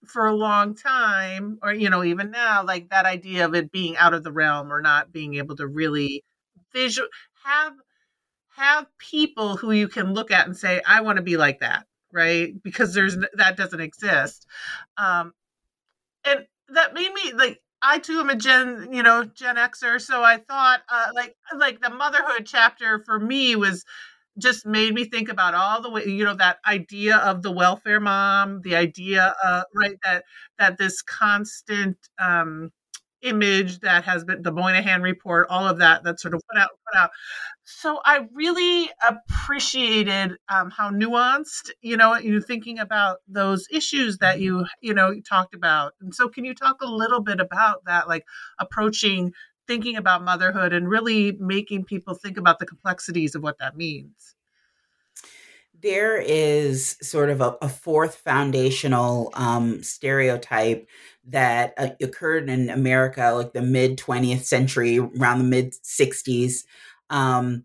for 0.07 0.27
a 0.27 0.35
long 0.35 0.75
time 0.75 1.59
or 1.63 1.73
you 1.73 1.89
know 1.91 2.03
even 2.05 2.31
now 2.31 2.65
like 2.65 2.89
that 2.91 3.07
idea 3.07 3.45
of 3.45 3.55
it 3.55 3.71
being 3.73 3.97
out 3.97 4.15
of 4.15 4.23
the 4.25 4.33
realm 4.33 4.73
or 4.73 4.81
not 4.81 5.13
being 5.13 5.35
able 5.35 5.57
to 5.57 5.67
really 5.67 6.25
visual 6.73 7.09
have 7.45 7.73
have 8.57 8.87
people 8.99 9.57
who 9.57 9.73
you 9.73 9.89
can 9.89 10.15
look 10.15 10.31
at 10.31 10.47
and 10.47 10.57
say 10.57 10.81
i 10.87 11.01
want 11.01 11.17
to 11.17 11.23
be 11.23 11.37
like 11.37 11.61
that 11.61 11.87
right? 12.15 12.63
Because 12.63 12.93
there's 12.93 13.17
that 13.35 13.57
doesn't 13.57 13.81
exist. 13.81 14.47
Um 14.99 15.33
and 16.25 16.47
that 16.71 16.95
made 16.95 17.13
me 17.13 17.33
like 17.35 17.61
I 17.83 17.99
too 17.99 18.21
am 18.21 18.31
a 18.31 18.37
Gen, 18.37 18.89
you 18.93 19.03
know, 19.03 19.25
Gen 19.25 19.57
Xer, 19.57 20.01
so 20.01 20.23
I 20.23 20.39
thought, 20.39 20.83
uh, 20.89 21.09
like, 21.15 21.35
like 21.57 21.81
the 21.81 21.91
motherhood 21.91 22.47
chapter 22.47 23.01
for 23.05 23.19
me 23.19 23.57
was 23.57 23.85
just 24.39 24.65
made 24.67 24.95
me 24.95 25.05
think 25.05 25.29
about 25.29 25.55
all 25.55 25.83
the 25.83 25.91
way 25.91 26.05
you 26.07 26.25
know 26.25 26.35
that 26.35 26.59
idea 26.67 27.17
of 27.19 27.43
the 27.43 27.51
welfare 27.51 28.01
mom 28.01 28.61
the 28.63 28.75
idea 28.75 29.35
uh 29.45 29.63
right 29.75 29.97
that 30.05 30.25
that 30.59 30.79
this 30.79 31.03
constant 31.03 31.97
um 32.19 32.71
image 33.23 33.81
that 33.81 34.05
has 34.05 34.25
been 34.25 34.43
the 34.43 34.53
Moynihan 34.53 35.01
report 35.01 35.47
all 35.49 35.67
of 35.67 35.79
that 35.79 36.03
that 36.05 36.21
sort 36.21 36.35
of 36.35 36.43
put 36.51 36.61
out 36.61 36.71
put 36.87 36.99
out. 36.99 37.11
So 37.65 38.01
i 38.05 38.27
really 38.35 38.91
appreciated 39.07 40.37
um, 40.49 40.71
how 40.71 40.91
nuanced 40.91 41.71
you 41.81 41.97
know 41.97 42.17
you 42.17 42.41
thinking 42.41 42.79
about 42.79 43.19
those 43.29 43.67
issues 43.71 44.19
that 44.19 44.41
you 44.41 44.67
you 44.81 44.95
know 44.95 45.15
talked 45.29 45.55
about. 45.55 45.93
And 46.01 46.15
so 46.15 46.29
can 46.29 46.45
you 46.45 46.55
talk 46.55 46.83
a 46.83 46.87
little 46.87 47.21
bit 47.21 47.41
about 47.41 47.85
that 47.87 48.09
like 48.09 48.25
approaching 48.59 49.33
thinking 49.67 49.97
about 49.97 50.25
motherhood 50.25 50.73
and 50.73 50.89
really 50.89 51.33
making 51.33 51.85
people 51.85 52.15
think 52.15 52.37
about 52.37 52.59
the 52.59 52.67
complexities 52.67 53.35
of 53.35 53.43
what 53.43 53.59
that 53.59 53.77
means? 53.77 54.35
There 55.81 56.21
is 56.21 56.97
sort 57.03 57.31
of 57.31 57.41
a, 57.41 57.57
a 57.61 57.69
fourth 57.69 58.17
foundational 58.17 59.33
um, 59.35 59.83
stereotype 59.83 60.89
that 61.27 61.75
uh, 61.77 61.91
occurred 62.01 62.49
in 62.49 62.71
America, 62.71 63.33
like 63.35 63.53
the 63.53 63.63
mid 63.63 63.99
20th 63.99 64.45
century, 64.45 64.99
around 64.99 65.39
the 65.39 65.45
mid 65.45 65.73
60s, 65.73 66.65
um, 67.11 67.65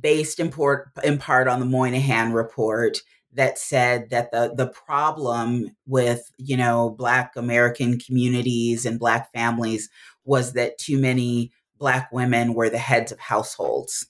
based 0.00 0.40
in, 0.40 0.50
port, 0.50 0.90
in 1.04 1.18
part 1.18 1.46
on 1.46 1.60
the 1.60 1.66
Moynihan 1.66 2.32
report 2.32 2.98
that 3.32 3.58
said 3.58 4.10
that 4.10 4.32
the 4.32 4.52
the 4.56 4.66
problem 4.66 5.76
with 5.86 6.32
you 6.38 6.56
know 6.56 6.90
black 6.90 7.36
american 7.36 7.98
communities 7.98 8.84
and 8.84 8.98
black 8.98 9.32
families 9.32 9.88
was 10.30 10.52
that 10.52 10.78
too 10.78 10.96
many 10.96 11.50
black 11.76 12.12
women 12.12 12.54
were 12.54 12.70
the 12.70 12.78
heads 12.78 13.10
of 13.10 13.18
households. 13.18 14.06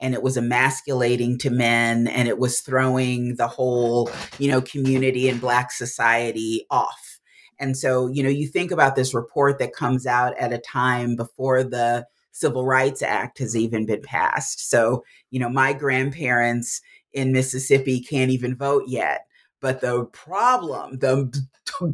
And 0.00 0.14
it 0.14 0.22
was 0.22 0.38
emasculating 0.38 1.36
to 1.38 1.50
men 1.50 2.08
and 2.08 2.26
it 2.26 2.38
was 2.38 2.60
throwing 2.60 3.36
the 3.36 3.48
whole 3.48 4.10
you 4.38 4.50
know 4.50 4.62
community 4.62 5.28
and 5.28 5.40
black 5.40 5.70
society 5.70 6.64
off. 6.70 7.20
And 7.60 7.76
so 7.76 8.06
you 8.06 8.22
know 8.22 8.30
you 8.30 8.46
think 8.48 8.70
about 8.70 8.96
this 8.96 9.12
report 9.12 9.58
that 9.58 9.74
comes 9.74 10.06
out 10.06 10.38
at 10.38 10.54
a 10.54 10.58
time 10.58 11.16
before 11.16 11.62
the 11.62 12.06
civil 12.32 12.64
rights 12.64 13.02
act 13.02 13.38
has 13.38 13.54
even 13.54 13.84
been 13.84 14.00
passed. 14.00 14.70
So 14.70 15.04
you 15.30 15.38
know 15.38 15.50
my 15.50 15.74
grandparents 15.74 16.80
in 17.12 17.32
mississippi 17.32 18.00
can't 18.00 18.30
even 18.30 18.56
vote 18.56 18.84
yet 18.86 19.26
But 19.60 19.80
the 19.80 20.04
problem, 20.06 20.98
the 20.98 21.32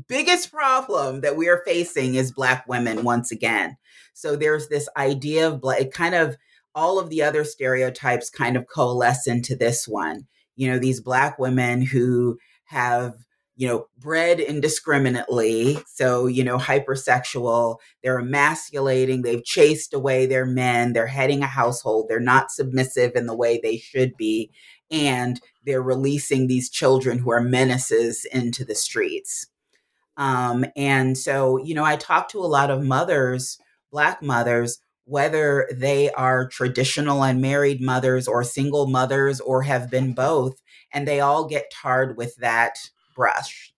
biggest 0.07 0.53
problem 0.53 1.23
that 1.23 1.37
we 1.37 1.49
are 1.49 1.63
facing 1.67 2.15
is 2.15 2.33
Black 2.33 2.67
women 2.69 3.05
once 3.05 3.31
again. 3.31 3.77
So 4.13 4.37
there's 4.37 4.69
this 4.69 4.89
idea 4.97 5.49
of 5.49 5.63
like 5.63 5.91
kind 5.91 6.15
of 6.15 6.37
all 6.75 6.99
of 6.99 7.09
the 7.09 7.23
other 7.23 7.45
stereotypes 7.45 8.31
kind 8.31 8.57
of 8.57 8.67
coalesce 8.67 9.27
into 9.27 9.57
this 9.57 9.89
one. 9.89 10.27
You 10.57 10.71
know, 10.71 10.79
these 10.79 11.01
Black 11.01 11.39
women 11.39 11.83
who 11.83 12.39
have 12.65 13.15
you 13.57 13.69
know, 13.69 13.87
bred 13.99 14.41
indiscriminately. 14.41 15.79
So, 15.87 16.27
you 16.27 16.43
know, 16.43 16.59
hypersexual, 16.59 17.77
they're 18.03 18.19
emasculating, 18.19 19.23
they've 19.23 19.45
chased 19.45 19.95
away 19.95 20.27
their 20.27 20.45
men, 20.45 20.93
they're 20.93 21.07
heading 21.07 21.43
a 21.43 21.47
household, 21.47 22.07
they're 22.09 22.19
not 22.19 22.51
submissive 22.51 23.13
in 23.15 23.27
the 23.27 23.37
way 23.37 23.61
they 23.63 23.77
should 23.77 24.17
be. 24.17 24.51
And 24.91 25.41
they're 25.65 25.83
releasing 25.83 26.47
these 26.47 26.71
children 26.71 27.19
who 27.19 27.31
are 27.31 27.41
menaces 27.41 28.25
into 28.27 28.65
the 28.65 28.75
streets. 28.75 29.47
Um, 30.17 30.65
and 30.77 31.19
so, 31.19 31.57
you 31.57 31.75
know, 31.75 31.85
I 31.85 31.97
talk 31.97 32.29
to 32.31 32.39
a 32.39 32.47
lot 32.47 32.71
of 32.71 32.83
mothers, 32.83 33.59
Black 33.91 34.23
mothers, 34.23 34.79
whether 35.05 35.69
they 35.73 36.11
are 36.13 36.49
traditional 36.49 37.25
and 37.25 37.41
married 37.41 37.81
mothers 37.81 38.27
or 38.27 38.43
single 38.43 38.87
mothers 38.87 39.41
or 39.41 39.63
have 39.63 39.91
been 39.91 40.15
both, 40.15 40.61
and 40.93 41.07
they 41.07 41.21
all 41.21 41.47
get 41.47 41.71
tarred 41.71 42.17
with 42.17 42.35
that 42.37 42.77
brush. 43.15 43.73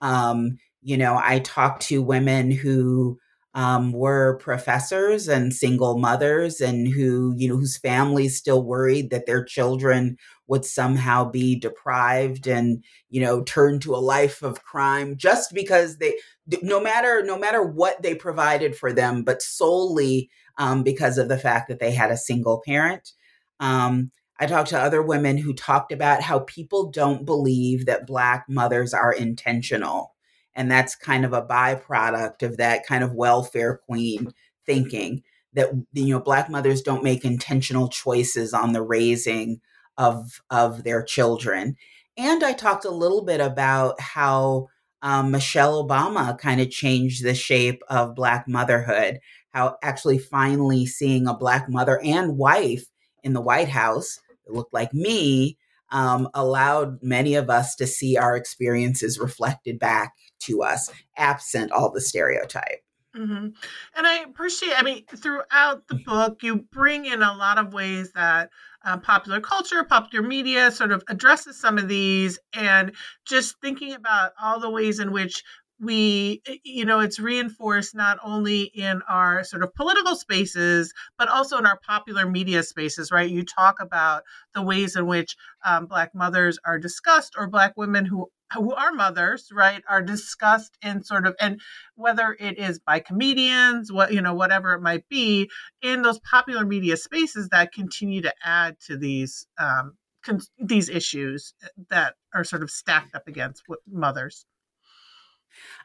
Um, 0.00 0.58
you 0.80 0.96
know, 0.96 1.20
I 1.22 1.40
talk 1.40 1.80
to 1.80 2.02
women 2.02 2.50
who 2.50 3.18
um, 3.58 3.90
were 3.90 4.38
professors 4.38 5.26
and 5.26 5.52
single 5.52 5.98
mothers 5.98 6.60
and 6.60 6.86
who, 6.86 7.34
you 7.36 7.48
know, 7.48 7.56
whose 7.56 7.76
families 7.76 8.36
still 8.36 8.62
worried 8.62 9.10
that 9.10 9.26
their 9.26 9.42
children 9.42 10.16
would 10.46 10.64
somehow 10.64 11.28
be 11.28 11.58
deprived 11.58 12.46
and, 12.46 12.84
you 13.10 13.20
know, 13.20 13.42
turned 13.42 13.82
to 13.82 13.96
a 13.96 13.96
life 13.96 14.44
of 14.44 14.62
crime 14.62 15.16
just 15.16 15.52
because 15.52 15.98
they, 15.98 16.16
no 16.62 16.80
matter, 16.80 17.24
no 17.24 17.36
matter 17.36 17.60
what 17.60 18.00
they 18.00 18.14
provided 18.14 18.76
for 18.76 18.92
them, 18.92 19.24
but 19.24 19.42
solely 19.42 20.30
um, 20.58 20.84
because 20.84 21.18
of 21.18 21.28
the 21.28 21.36
fact 21.36 21.66
that 21.66 21.80
they 21.80 21.90
had 21.90 22.12
a 22.12 22.16
single 22.16 22.62
parent. 22.64 23.10
Um, 23.58 24.12
I 24.38 24.46
talked 24.46 24.68
to 24.68 24.78
other 24.78 25.02
women 25.02 25.36
who 25.36 25.52
talked 25.52 25.90
about 25.90 26.22
how 26.22 26.38
people 26.38 26.92
don't 26.92 27.26
believe 27.26 27.86
that 27.86 28.06
Black 28.06 28.44
mothers 28.48 28.94
are 28.94 29.12
intentional. 29.12 30.14
And 30.58 30.70
that's 30.70 30.96
kind 30.96 31.24
of 31.24 31.32
a 31.32 31.40
byproduct 31.40 32.42
of 32.42 32.56
that 32.56 32.84
kind 32.84 33.04
of 33.04 33.14
welfare 33.14 33.80
queen 33.86 34.32
thinking 34.66 35.22
that, 35.52 35.70
you 35.92 36.08
know, 36.08 36.18
Black 36.20 36.50
mothers 36.50 36.82
don't 36.82 37.04
make 37.04 37.24
intentional 37.24 37.88
choices 37.88 38.52
on 38.52 38.72
the 38.72 38.82
raising 38.82 39.60
of, 39.96 40.40
of 40.50 40.82
their 40.82 41.04
children. 41.04 41.76
And 42.16 42.42
I 42.42 42.54
talked 42.54 42.84
a 42.84 42.90
little 42.90 43.24
bit 43.24 43.40
about 43.40 44.00
how 44.00 44.66
um, 45.00 45.30
Michelle 45.30 45.86
Obama 45.86 46.36
kind 46.36 46.60
of 46.60 46.70
changed 46.70 47.24
the 47.24 47.34
shape 47.34 47.80
of 47.88 48.16
Black 48.16 48.48
motherhood, 48.48 49.20
how 49.50 49.76
actually 49.84 50.18
finally 50.18 50.86
seeing 50.86 51.28
a 51.28 51.34
Black 51.34 51.68
mother 51.68 52.00
and 52.02 52.36
wife 52.36 52.86
in 53.22 53.32
the 53.32 53.40
White 53.40 53.68
House 53.68 54.18
looked 54.48 54.72
like 54.72 54.94
me 54.94 55.57
um, 55.90 56.28
allowed 56.34 57.02
many 57.02 57.34
of 57.34 57.50
us 57.50 57.74
to 57.76 57.86
see 57.86 58.16
our 58.16 58.36
experiences 58.36 59.18
reflected 59.18 59.78
back 59.78 60.14
to 60.40 60.62
us, 60.62 60.90
absent 61.16 61.72
all 61.72 61.90
the 61.90 62.00
stereotype. 62.00 62.82
Mm-hmm. 63.16 63.48
And 63.96 64.06
I 64.06 64.18
appreciate, 64.18 64.74
I 64.76 64.82
mean, 64.82 65.04
throughout 65.06 65.88
the 65.88 65.96
book, 66.06 66.42
you 66.42 66.66
bring 66.70 67.06
in 67.06 67.22
a 67.22 67.36
lot 67.36 67.58
of 67.58 67.72
ways 67.72 68.12
that 68.12 68.50
uh, 68.84 68.98
popular 68.98 69.40
culture, 69.40 69.82
popular 69.82 70.26
media 70.26 70.70
sort 70.70 70.92
of 70.92 71.02
addresses 71.08 71.58
some 71.60 71.78
of 71.78 71.88
these, 71.88 72.38
and 72.54 72.92
just 73.26 73.56
thinking 73.60 73.94
about 73.94 74.32
all 74.40 74.60
the 74.60 74.70
ways 74.70 75.00
in 75.00 75.10
which 75.10 75.42
we 75.80 76.42
eh, 76.46 76.56
you 76.64 76.84
know 76.84 77.00
it's 77.00 77.20
reinforced 77.20 77.94
not 77.94 78.18
only 78.22 78.62
in 78.62 79.02
our 79.08 79.44
sort 79.44 79.62
of 79.62 79.74
political 79.74 80.16
spaces 80.16 80.92
but 81.18 81.28
also 81.28 81.58
in 81.58 81.66
our 81.66 81.78
popular 81.86 82.28
media 82.28 82.62
spaces 82.62 83.10
right? 83.10 83.30
You 83.30 83.44
talk 83.44 83.76
about 83.80 84.22
the 84.54 84.62
ways 84.62 84.96
in 84.96 85.06
which 85.06 85.36
um, 85.64 85.86
black 85.86 86.14
mothers 86.14 86.58
are 86.64 86.78
discussed 86.78 87.34
or 87.36 87.48
black 87.48 87.74
women 87.76 88.04
who 88.04 88.28
who 88.54 88.72
are 88.72 88.92
mothers 88.92 89.48
right 89.52 89.82
are 89.88 90.02
discussed 90.02 90.76
in 90.82 91.02
sort 91.02 91.26
of 91.26 91.36
and 91.40 91.60
whether 91.96 92.36
it 92.40 92.58
is 92.58 92.78
by 92.78 92.98
comedians 92.98 93.92
what 93.92 94.12
you 94.12 94.20
know 94.22 94.34
whatever 94.34 94.72
it 94.72 94.80
might 94.80 95.06
be 95.08 95.50
in 95.82 96.02
those 96.02 96.18
popular 96.20 96.64
media 96.64 96.96
spaces 96.96 97.48
that 97.50 97.72
continue 97.72 98.22
to 98.22 98.32
add 98.44 98.76
to 98.80 98.96
these 98.96 99.46
um, 99.58 99.96
con- 100.24 100.40
these 100.58 100.88
issues 100.88 101.54
eh, 101.62 101.68
that 101.90 102.14
are 102.34 102.44
sort 102.44 102.62
of 102.62 102.70
stacked 102.70 103.14
up 103.14 103.28
against 103.28 103.62
mothers 103.90 104.46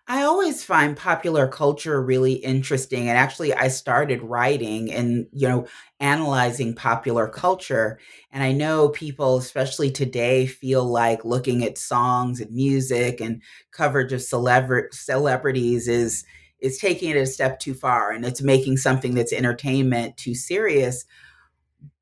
I 0.07 0.23
always 0.23 0.63
find 0.63 0.97
popular 0.97 1.47
culture 1.47 2.01
really 2.01 2.33
interesting. 2.33 3.07
And 3.07 3.17
actually, 3.17 3.53
I 3.53 3.69
started 3.69 4.21
writing 4.21 4.91
and, 4.91 5.27
you 5.31 5.47
know, 5.47 5.67
analyzing 5.99 6.75
popular 6.75 7.27
culture. 7.27 7.99
And 8.31 8.43
I 8.43 8.51
know 8.51 8.89
people, 8.89 9.37
especially 9.37 9.91
today, 9.91 10.45
feel 10.45 10.83
like 10.83 11.23
looking 11.23 11.63
at 11.63 11.77
songs 11.77 12.41
and 12.41 12.51
music 12.51 13.21
and 13.21 13.41
coverage 13.71 14.11
of 14.13 14.19
celebra- 14.21 14.93
celebrities 14.93 15.87
is 15.87 16.25
is 16.59 16.77
taking 16.77 17.09
it 17.09 17.17
a 17.17 17.25
step 17.25 17.59
too 17.59 17.73
far 17.73 18.11
and 18.11 18.23
it's 18.23 18.41
making 18.41 18.77
something 18.77 19.15
that's 19.15 19.33
entertainment 19.33 20.15
too 20.15 20.33
serious. 20.33 21.03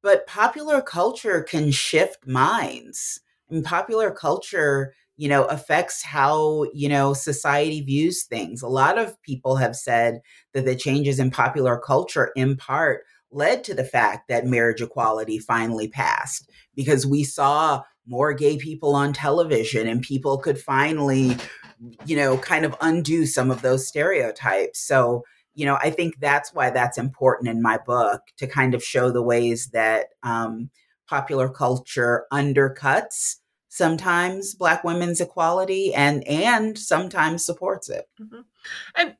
But 0.01 0.25
popular 0.27 0.81
culture 0.81 1.41
can 1.41 1.71
shift 1.71 2.25
minds. 2.27 3.19
I 3.49 3.53
mean, 3.55 3.63
popular 3.63 4.11
culture 4.11 4.93
you 5.21 5.29
know, 5.29 5.43
affects 5.45 6.01
how, 6.01 6.65
you 6.73 6.89
know, 6.89 7.13
society 7.13 7.79
views 7.81 8.23
things. 8.23 8.63
A 8.63 8.67
lot 8.67 8.97
of 8.97 9.21
people 9.21 9.55
have 9.55 9.75
said 9.75 10.19
that 10.55 10.65
the 10.65 10.75
changes 10.75 11.19
in 11.19 11.29
popular 11.29 11.77
culture, 11.77 12.31
in 12.35 12.57
part, 12.57 13.03
led 13.31 13.63
to 13.65 13.75
the 13.75 13.83
fact 13.83 14.29
that 14.29 14.47
marriage 14.47 14.81
equality 14.81 15.37
finally 15.37 15.87
passed 15.87 16.49
because 16.75 17.05
we 17.05 17.23
saw 17.23 17.83
more 18.07 18.33
gay 18.33 18.57
people 18.57 18.95
on 18.95 19.13
television 19.13 19.87
and 19.87 20.01
people 20.01 20.39
could 20.39 20.57
finally, 20.57 21.37
you 22.07 22.15
know, 22.15 22.35
kind 22.39 22.65
of 22.65 22.75
undo 22.81 23.27
some 23.27 23.51
of 23.51 23.61
those 23.61 23.87
stereotypes. 23.87 24.79
So, 24.79 25.23
you 25.53 25.67
know, 25.67 25.77
I 25.83 25.91
think 25.91 26.15
that's 26.19 26.51
why 26.51 26.71
that's 26.71 26.97
important 26.97 27.47
in 27.47 27.61
my 27.61 27.77
book 27.77 28.23
to 28.37 28.47
kind 28.47 28.73
of 28.73 28.83
show 28.83 29.11
the 29.11 29.21
ways 29.21 29.67
that 29.67 30.07
um, 30.23 30.71
popular 31.07 31.47
culture 31.47 32.25
undercuts 32.33 33.35
sometimes 33.71 34.53
black 34.53 34.83
women's 34.83 35.21
equality 35.21 35.93
and 35.93 36.27
and 36.27 36.77
sometimes 36.77 37.45
supports 37.45 37.89
it. 37.89 38.05
Mm-hmm. 38.21 38.41
and 38.97 39.15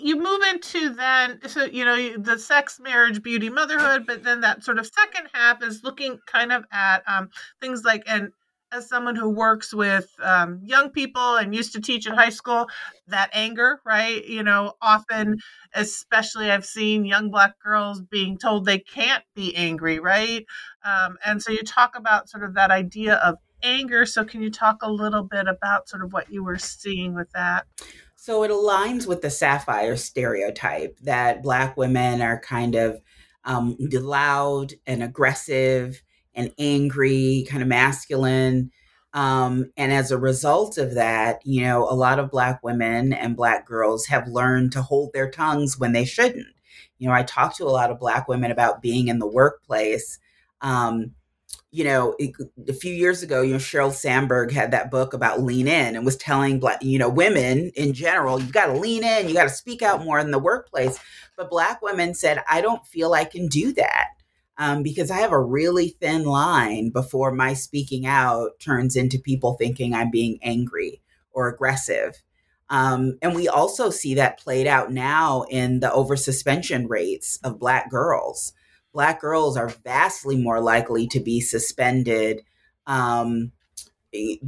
you 0.00 0.20
move 0.20 0.40
into 0.50 0.90
then 0.90 1.38
so 1.46 1.64
you 1.64 1.84
know 1.84 2.16
the 2.18 2.36
sex 2.36 2.80
marriage 2.80 3.22
beauty 3.22 3.48
motherhood 3.48 4.04
but 4.04 4.24
then 4.24 4.40
that 4.40 4.64
sort 4.64 4.80
of 4.80 4.86
second 4.88 5.28
half 5.32 5.62
is 5.62 5.84
looking 5.84 6.18
kind 6.26 6.50
of 6.50 6.64
at 6.72 7.04
um, 7.06 7.30
things 7.60 7.84
like 7.84 8.02
and 8.08 8.32
as 8.72 8.88
someone 8.88 9.14
who 9.14 9.28
works 9.30 9.72
with 9.72 10.10
um, 10.20 10.60
young 10.64 10.90
people 10.90 11.36
and 11.36 11.54
used 11.54 11.72
to 11.72 11.80
teach 11.80 12.08
in 12.08 12.14
high 12.14 12.30
school 12.30 12.66
that 13.06 13.30
anger 13.32 13.78
right? 13.86 14.26
You 14.26 14.42
know 14.42 14.72
often 14.82 15.38
especially 15.72 16.50
i've 16.50 16.66
seen 16.66 17.04
young 17.04 17.30
black 17.30 17.52
girls 17.60 18.00
being 18.00 18.38
told 18.38 18.64
they 18.64 18.80
can't 18.80 19.22
be 19.36 19.54
angry 19.54 20.00
right? 20.00 20.44
Um, 20.84 21.16
and 21.24 21.40
so 21.40 21.52
you 21.52 21.62
talk 21.62 21.96
about 21.96 22.28
sort 22.28 22.42
of 22.42 22.54
that 22.54 22.72
idea 22.72 23.14
of 23.18 23.36
anger. 23.64 24.06
So, 24.06 24.24
can 24.24 24.42
you 24.42 24.50
talk 24.50 24.82
a 24.82 24.90
little 24.90 25.24
bit 25.24 25.48
about 25.48 25.88
sort 25.88 26.04
of 26.04 26.12
what 26.12 26.30
you 26.30 26.44
were 26.44 26.58
seeing 26.58 27.14
with 27.14 27.30
that? 27.32 27.66
So, 28.14 28.44
it 28.44 28.50
aligns 28.50 29.06
with 29.06 29.22
the 29.22 29.30
sapphire 29.30 29.96
stereotype 29.96 30.98
that 31.00 31.42
Black 31.42 31.76
women 31.76 32.22
are 32.22 32.38
kind 32.38 32.76
of 32.76 33.00
um, 33.44 33.76
loud 33.78 34.74
and 34.86 35.02
aggressive 35.02 36.02
and 36.34 36.52
angry, 36.58 37.46
kind 37.48 37.62
of 37.62 37.68
masculine. 37.68 38.70
Um, 39.12 39.70
and 39.76 39.92
as 39.92 40.10
a 40.10 40.18
result 40.18 40.76
of 40.76 40.94
that, 40.94 41.40
you 41.44 41.62
know, 41.62 41.88
a 41.88 41.94
lot 41.94 42.18
of 42.18 42.30
Black 42.30 42.62
women 42.64 43.12
and 43.12 43.36
Black 43.36 43.64
girls 43.64 44.06
have 44.06 44.26
learned 44.26 44.72
to 44.72 44.82
hold 44.82 45.12
their 45.12 45.30
tongues 45.30 45.78
when 45.78 45.92
they 45.92 46.04
shouldn't. 46.04 46.48
You 46.98 47.08
know, 47.08 47.14
I 47.14 47.22
talk 47.22 47.56
to 47.56 47.64
a 47.64 47.70
lot 47.70 47.90
of 47.90 48.00
Black 48.00 48.26
women 48.26 48.50
about 48.50 48.82
being 48.82 49.06
in 49.08 49.20
the 49.20 49.26
workplace. 49.26 50.18
Um, 50.60 51.12
you 51.70 51.82
know, 51.82 52.16
a 52.68 52.72
few 52.72 52.94
years 52.94 53.22
ago, 53.22 53.42
you 53.42 53.52
know, 53.52 53.58
Sheryl 53.58 53.92
Sandberg 53.92 54.52
had 54.52 54.70
that 54.70 54.90
book 54.90 55.12
about 55.12 55.42
lean 55.42 55.66
in 55.66 55.96
and 55.96 56.04
was 56.04 56.16
telling 56.16 56.60
black, 56.60 56.82
you 56.82 56.98
know, 56.98 57.08
women 57.08 57.72
in 57.74 57.92
general, 57.92 58.40
you 58.40 58.52
got 58.52 58.66
to 58.66 58.74
lean 58.74 59.02
in, 59.02 59.28
you 59.28 59.34
got 59.34 59.44
to 59.44 59.48
speak 59.50 59.82
out 59.82 60.04
more 60.04 60.20
in 60.20 60.30
the 60.30 60.38
workplace. 60.38 61.00
But 61.36 61.50
black 61.50 61.82
women 61.82 62.14
said, 62.14 62.42
I 62.48 62.60
don't 62.60 62.86
feel 62.86 63.12
I 63.12 63.24
can 63.24 63.48
do 63.48 63.72
that 63.72 64.10
um, 64.56 64.82
because 64.82 65.10
I 65.10 65.18
have 65.18 65.32
a 65.32 65.40
really 65.40 65.88
thin 65.88 66.24
line 66.24 66.90
before 66.90 67.32
my 67.32 67.54
speaking 67.54 68.06
out 68.06 68.60
turns 68.60 68.94
into 68.94 69.18
people 69.18 69.54
thinking 69.54 69.94
I'm 69.94 70.10
being 70.10 70.38
angry 70.42 71.02
or 71.32 71.48
aggressive. 71.48 72.22
Um, 72.70 73.18
and 73.20 73.34
we 73.34 73.48
also 73.48 73.90
see 73.90 74.14
that 74.14 74.38
played 74.38 74.66
out 74.66 74.92
now 74.92 75.44
in 75.50 75.80
the 75.80 75.92
over 75.92 76.16
suspension 76.16 76.86
rates 76.86 77.38
of 77.42 77.58
black 77.58 77.90
girls 77.90 78.52
black 78.94 79.20
girls 79.20 79.58
are 79.58 79.68
vastly 79.84 80.36
more 80.36 80.60
likely 80.60 81.06
to 81.08 81.20
be 81.20 81.40
suspended 81.40 82.42
um, 82.86 83.52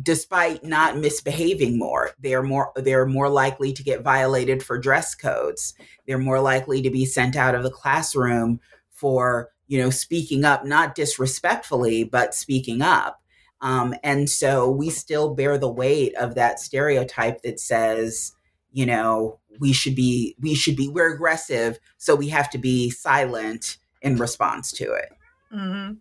despite 0.01 0.65
not 0.65 0.97
misbehaving 0.97 1.79
more. 1.79 2.13
They're 2.21 2.43
more 2.43 2.73
they're 2.77 3.07
more 3.07 3.29
likely 3.29 3.73
to 3.73 3.83
get 3.83 4.03
violated 4.03 4.63
for 4.63 4.79
dress 4.79 5.15
codes. 5.15 5.75
They're 6.07 6.19
more 6.19 6.41
likely 6.41 6.81
to 6.83 6.91
be 6.91 7.05
sent 7.05 7.37
out 7.37 7.55
of 7.55 7.65
the 7.65 7.71
classroom 7.71 8.61
for 8.91 9.51
you 9.67 9.79
know 9.83 9.91
speaking 9.91 10.45
up 10.45 10.65
not 10.65 10.95
disrespectfully 10.95 12.05
but 12.05 12.35
speaking 12.35 12.81
up. 12.81 13.21
Um, 13.61 13.95
and 14.05 14.31
so 14.31 14.71
we 14.71 14.91
still 14.91 15.35
bear 15.35 15.59
the 15.59 15.69
weight 15.69 16.15
of 16.15 16.35
that 16.37 16.61
stereotype 16.61 17.43
that 17.43 17.59
says 17.59 18.33
you 18.71 18.87
know 18.87 19.41
we 19.59 19.73
should 19.73 19.97
be 19.97 20.37
we 20.39 20.55
should 20.55 20.77
be 20.77 20.89
we're 20.89 21.13
aggressive 21.13 21.79
so 21.97 22.15
we 22.15 22.29
have 22.29 22.51
to 22.51 22.59
be 22.59 22.91
silent 22.91 23.79
in 24.07 24.16
response 24.16 24.73
to 24.73 24.92
it 24.92 25.12
Mm-hmm. 25.53 25.92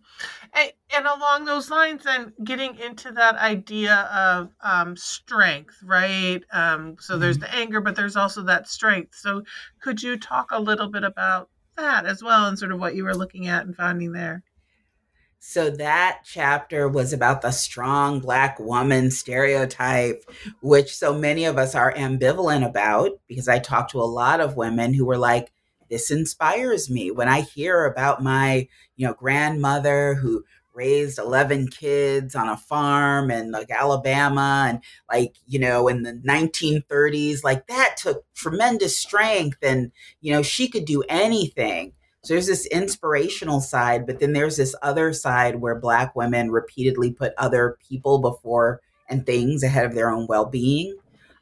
And, 0.54 0.72
and, 0.94 1.06
along 1.06 1.44
those 1.44 1.70
lines, 1.70 2.02
then 2.02 2.32
getting 2.42 2.76
into 2.78 3.12
that 3.12 3.36
idea 3.36 3.94
of 4.12 4.50
um, 4.60 4.96
strength, 4.96 5.76
right? 5.84 6.42
Um, 6.52 6.96
so 6.98 7.16
there's 7.16 7.38
mm-hmm. 7.38 7.52
the 7.52 7.54
anger, 7.54 7.80
but 7.80 7.94
there's 7.94 8.16
also 8.16 8.42
that 8.42 8.68
strength. 8.68 9.14
So 9.14 9.42
could 9.80 10.02
you 10.02 10.16
talk 10.16 10.50
a 10.50 10.60
little 10.60 10.88
bit 10.88 11.04
about 11.04 11.48
that 11.76 12.06
as 12.06 12.22
well 12.22 12.46
and 12.46 12.58
sort 12.58 12.72
of 12.72 12.80
what 12.80 12.96
you 12.96 13.04
were 13.04 13.14
looking 13.14 13.46
at 13.46 13.64
and 13.66 13.76
finding 13.76 14.12
there? 14.12 14.42
So 15.38 15.70
that 15.70 16.22
chapter 16.24 16.88
was 16.88 17.12
about 17.12 17.40
the 17.40 17.52
strong 17.52 18.18
black 18.18 18.58
woman 18.58 19.12
stereotype, 19.12 20.24
which 20.60 20.96
so 20.96 21.16
many 21.16 21.44
of 21.44 21.56
us 21.56 21.76
are 21.76 21.92
ambivalent 21.92 22.66
about 22.66 23.12
because 23.28 23.46
I 23.46 23.60
talked 23.60 23.92
to 23.92 24.00
a 24.00 24.02
lot 24.02 24.40
of 24.40 24.56
women 24.56 24.92
who 24.92 25.04
were 25.04 25.18
like, 25.18 25.52
this 25.88 26.10
inspires 26.10 26.90
me 26.90 27.10
when 27.10 27.28
I 27.28 27.40
hear 27.40 27.84
about 27.84 28.22
my, 28.22 28.68
you 28.96 29.06
know, 29.06 29.14
grandmother 29.14 30.14
who 30.14 30.44
raised 30.74 31.18
11 31.18 31.68
kids 31.68 32.34
on 32.34 32.48
a 32.48 32.56
farm 32.56 33.30
in 33.30 33.50
like 33.50 33.70
Alabama 33.70 34.66
and 34.68 34.80
like, 35.10 35.36
you 35.46 35.58
know, 35.58 35.88
in 35.88 36.02
the 36.02 36.12
1930s, 36.12 37.42
like 37.42 37.66
that 37.66 37.96
took 37.96 38.24
tremendous 38.34 38.96
strength 38.96 39.58
and, 39.62 39.90
you 40.20 40.32
know, 40.32 40.42
she 40.42 40.68
could 40.68 40.84
do 40.84 41.02
anything. 41.08 41.92
So 42.22 42.34
there's 42.34 42.48
this 42.48 42.66
inspirational 42.66 43.60
side, 43.60 44.06
but 44.06 44.20
then 44.20 44.32
there's 44.32 44.56
this 44.56 44.74
other 44.82 45.12
side 45.12 45.60
where 45.60 45.78
black 45.78 46.14
women 46.14 46.50
repeatedly 46.50 47.12
put 47.12 47.32
other 47.38 47.78
people 47.88 48.18
before 48.18 48.80
and 49.08 49.24
things 49.24 49.62
ahead 49.62 49.86
of 49.86 49.94
their 49.94 50.10
own 50.10 50.26
well-being. 50.26 50.96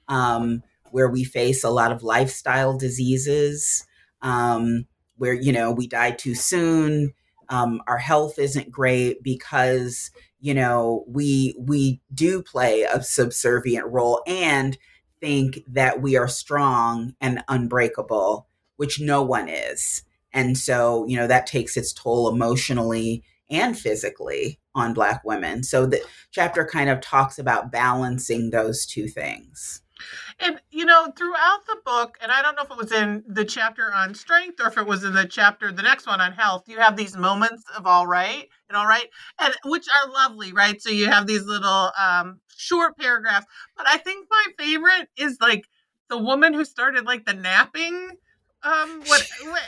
Um, 0.09 0.63
where 0.95 1.09
we 1.09 1.25
face 1.25 1.65
a 1.65 1.71
lot 1.71 1.91
of 1.91 2.05
lifestyle 2.05 2.79
diseases, 2.79 3.85
um, 4.25 4.87
where 5.17 5.35
you 5.35 5.53
know 5.53 5.71
we 5.71 5.87
die 5.87 6.11
too 6.11 6.35
soon 6.35 7.13
um, 7.49 7.81
our 7.87 7.99
health 7.99 8.39
isn't 8.39 8.71
great 8.73 9.23
because 9.23 10.11
you 10.41 10.55
know 10.55 11.05
we 11.07 11.55
we 11.59 12.01
do 12.13 12.43
play 12.43 12.83
a 12.83 13.03
subservient 13.03 13.87
role 13.87 14.23
and 14.27 14.77
think 15.21 15.61
that 15.69 16.03
we 16.03 16.17
are 16.17 16.29
strong 16.29 17.15
and 17.21 17.45
unbreakable 17.49 18.49
which 18.77 19.01
no 19.01 19.23
one 19.23 19.49
is. 19.49 20.03
And 20.33 20.59
so 20.59 21.07
you 21.07 21.17
know 21.17 21.27
that 21.27 21.47
takes 21.47 21.77
its 21.77 21.93
toll 21.93 22.29
emotionally 22.29 23.23
and 23.51 23.79
physically 23.79 24.59
on 24.75 24.95
black 24.95 25.23
women. 25.25 25.63
So 25.63 25.87
the 25.87 26.03
chapter 26.33 26.67
kind 26.67 26.91
of 26.91 27.01
talks 27.01 27.39
about 27.39 27.71
balancing 27.71 28.51
those 28.51 28.85
two 28.85 29.07
things 29.07 29.81
and 30.39 30.61
you 30.71 30.85
know, 30.85 31.13
throughout 31.17 31.67
the 31.67 31.77
book, 31.85 32.17
and 32.21 32.31
I 32.33 32.43
don't 32.43 32.57
know 32.57 32.63
if 32.63 32.71
it 32.71 32.77
was 32.77 32.93
in 32.93 33.23
the 33.27 33.45
chapter 33.45 33.93
on 33.93 34.15
strength 34.15 34.61
or 34.61 34.69
if 34.69 34.79
it 34.79 34.87
was 34.87 35.05
in 35.05 35.13
the 35.15 35.27
chapter, 35.27 35.73
the 35.73 35.83
next 35.83 36.07
one 36.07 36.21
on 36.21 36.33
health, 36.33 36.65
you 36.69 36.79
have 36.79 36.97
these 36.97 37.17
moments 37.17 37.65
of 37.77 37.87
all 37.87 38.07
right 38.07 38.49
and 38.69 38.77
all 38.77 38.87
right, 38.87 39.09
and 39.41 39.55
which 39.65 39.87
are 39.89 40.11
lovely, 40.11 40.53
right? 40.53 40.81
So 40.81 40.91
you 40.91 41.07
have 41.07 41.27
these 41.27 41.45
little 41.45 41.91
um, 42.01 42.41
short 42.57 42.97
paragraphs. 42.99 43.47
But 43.77 43.87
I 43.89 43.99
think 43.99 44.27
my 44.31 44.47
favorite 44.59 45.09
is 45.17 45.39
like 45.41 45.67
the 46.09 46.19
woman 46.19 46.55
who 46.55 46.65
started 46.65 47.05
like 47.05 47.25
the 47.25 47.35
napping 47.35 48.11
um 48.63 49.03
what, 49.07 49.27
what 49.43 49.63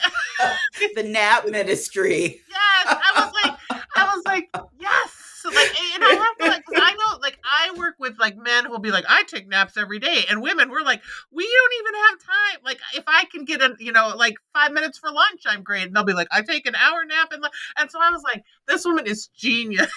the 0.94 1.02
nap 1.02 1.46
ministry 1.50 2.40
yes 2.48 2.86
i 2.86 3.12
was 3.14 3.34
like 3.42 3.80
i 3.96 4.04
was 4.04 4.22
like 4.24 4.48
yes 4.80 5.25
so 5.46 5.54
like 5.54 5.80
and 5.94 6.04
i 6.04 6.12
have 6.12 6.36
to 6.38 6.46
like 6.46 6.64
i 6.76 6.92
know 6.92 7.18
like 7.20 7.38
i 7.44 7.72
work 7.76 7.94
with 7.98 8.18
like 8.18 8.36
men 8.36 8.64
who'll 8.64 8.78
be 8.78 8.90
like 8.90 9.04
i 9.08 9.22
take 9.24 9.48
naps 9.48 9.76
every 9.76 9.98
day 9.98 10.24
and 10.28 10.42
women 10.42 10.70
we're 10.70 10.82
like 10.82 11.00
we 11.30 11.44
don't 11.44 11.80
even 11.80 11.94
have 11.94 12.18
time 12.20 12.60
like 12.64 12.80
if 12.94 13.04
i 13.06 13.24
can 13.32 13.44
get 13.44 13.60
a 13.60 13.74
you 13.78 13.92
know 13.92 14.14
like 14.16 14.34
five 14.52 14.72
minutes 14.72 14.98
for 14.98 15.10
lunch 15.10 15.42
i'm 15.46 15.62
great 15.62 15.84
and 15.84 15.94
they'll 15.94 16.04
be 16.04 16.12
like 16.12 16.28
i 16.30 16.42
take 16.42 16.66
an 16.66 16.74
hour 16.74 17.04
nap 17.04 17.32
and 17.32 17.44
and 17.78 17.90
so 17.90 17.98
i 18.00 18.10
was 18.10 18.22
like 18.22 18.42
this 18.66 18.84
woman 18.84 19.06
is 19.06 19.28
genius 19.28 19.90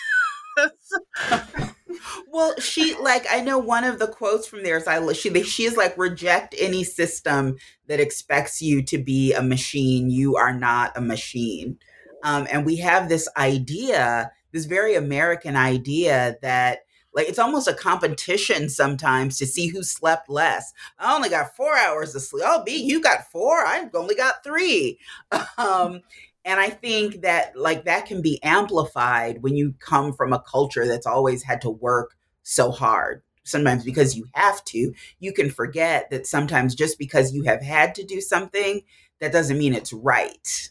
well, 2.32 2.54
she 2.60 2.96
like 2.96 3.26
I 3.30 3.42
know 3.42 3.58
one 3.58 3.84
of 3.84 4.00
the 4.00 4.08
quotes 4.08 4.48
from 4.48 4.64
there 4.64 4.78
is 4.78 4.88
I 4.88 5.14
she 5.14 5.44
she 5.44 5.64
is 5.64 5.78
like 5.78 5.98
reject 5.98 6.56
any 6.60 6.84
system 6.84 7.58
that 7.88 8.00
expects 8.00 8.62
you 8.62 8.82
to 8.84 8.98
be 8.98 9.34
a 9.34 9.42
machine. 9.42 10.10
You 10.10 10.36
are 10.36 10.54
not 10.54 10.98
a 10.98 11.02
machine. 11.02 11.78
Um, 12.24 12.48
and 12.52 12.66
we 12.66 12.78
have 12.78 13.08
this 13.08 13.30
idea, 13.38 14.32
this 14.52 14.66
very 14.66 14.96
American 14.96 15.56
idea 15.56 16.38
that 16.42 16.80
like 17.14 17.28
it's 17.28 17.40
almost 17.40 17.68
a 17.68 17.74
competition 17.74 18.70
sometimes 18.70 19.38
to 19.38 19.46
see 19.46 19.68
who 19.68 19.84
slept 19.84 20.30
less. 20.30 20.74
I 20.98 21.16
only 21.16 21.30
got 21.30 21.56
four 21.56 21.76
hours 21.76 22.16
of 22.16 22.22
sleep. 22.22 22.44
Oh, 22.46 22.64
B, 22.64 22.76
you 22.78 23.02
got 23.02 23.32
four. 23.32 23.66
I 23.66 23.90
only 23.94 24.16
got 24.16 24.44
three. 24.44 25.00
Um, 25.58 26.02
and 26.46 26.60
I 26.60 26.70
think 26.70 27.22
that 27.22 27.56
like 27.56 27.86
that 27.86 28.06
can 28.06 28.22
be 28.22 28.42
amplified 28.44 29.44
when 29.44 29.56
you 29.56 29.76
come 29.80 30.14
from 30.14 30.32
a 30.32 30.40
culture 30.42 30.88
that's 30.88 31.06
always 31.06 31.44
had 31.44 31.62
to 31.62 31.70
work 31.70 32.16
so 32.44 32.72
hard. 32.72 33.22
Sometimes 33.44 33.84
because 33.84 34.16
you 34.16 34.26
have 34.34 34.64
to, 34.66 34.94
you 35.20 35.34
can 35.34 35.50
forget 35.50 36.10
that 36.12 36.28
sometimes 36.28 36.76
just 36.76 36.98
because 36.98 37.34
you 37.34 37.44
have 37.44 37.62
had 37.62 37.94
to 37.96 38.04
do 38.06 38.22
something, 38.22 38.82
that 39.20 39.32
doesn't 39.32 39.58
mean 39.58 39.74
it's 39.74 39.92
right. 39.92 40.70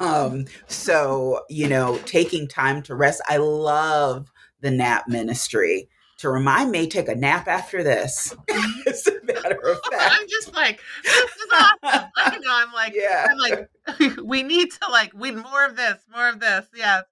Um, 0.00 0.46
so, 0.66 1.44
you 1.48 1.68
know, 1.68 1.98
taking 2.04 2.48
time 2.48 2.82
to 2.84 2.94
rest. 2.94 3.22
I 3.28 3.36
love 3.38 4.30
the 4.60 4.70
nap 4.70 5.08
ministry 5.08 5.88
to 6.18 6.28
remind 6.28 6.72
me 6.72 6.88
take 6.88 7.08
a 7.08 7.14
nap 7.14 7.46
after 7.46 7.82
this. 7.82 8.34
As 8.86 9.06
a 9.06 9.24
matter 9.24 9.58
of 9.68 9.80
fact, 9.90 10.12
I'm 10.20 10.28
just 10.28 10.52
like 10.52 10.80
this 11.04 11.14
is 11.14 11.46
awesome. 11.52 12.10
I 12.16 12.38
know. 12.38 12.50
I'm 12.50 12.72
like, 12.72 12.92
yeah. 12.96 13.26
I'm 13.30 13.38
like, 13.38 14.20
we 14.22 14.42
need 14.42 14.70
to 14.72 14.90
like 14.90 15.12
we 15.14 15.30
more 15.30 15.64
of 15.64 15.76
this, 15.76 15.98
more 16.12 16.28
of 16.28 16.40
this. 16.40 16.66
Yes, 16.74 17.04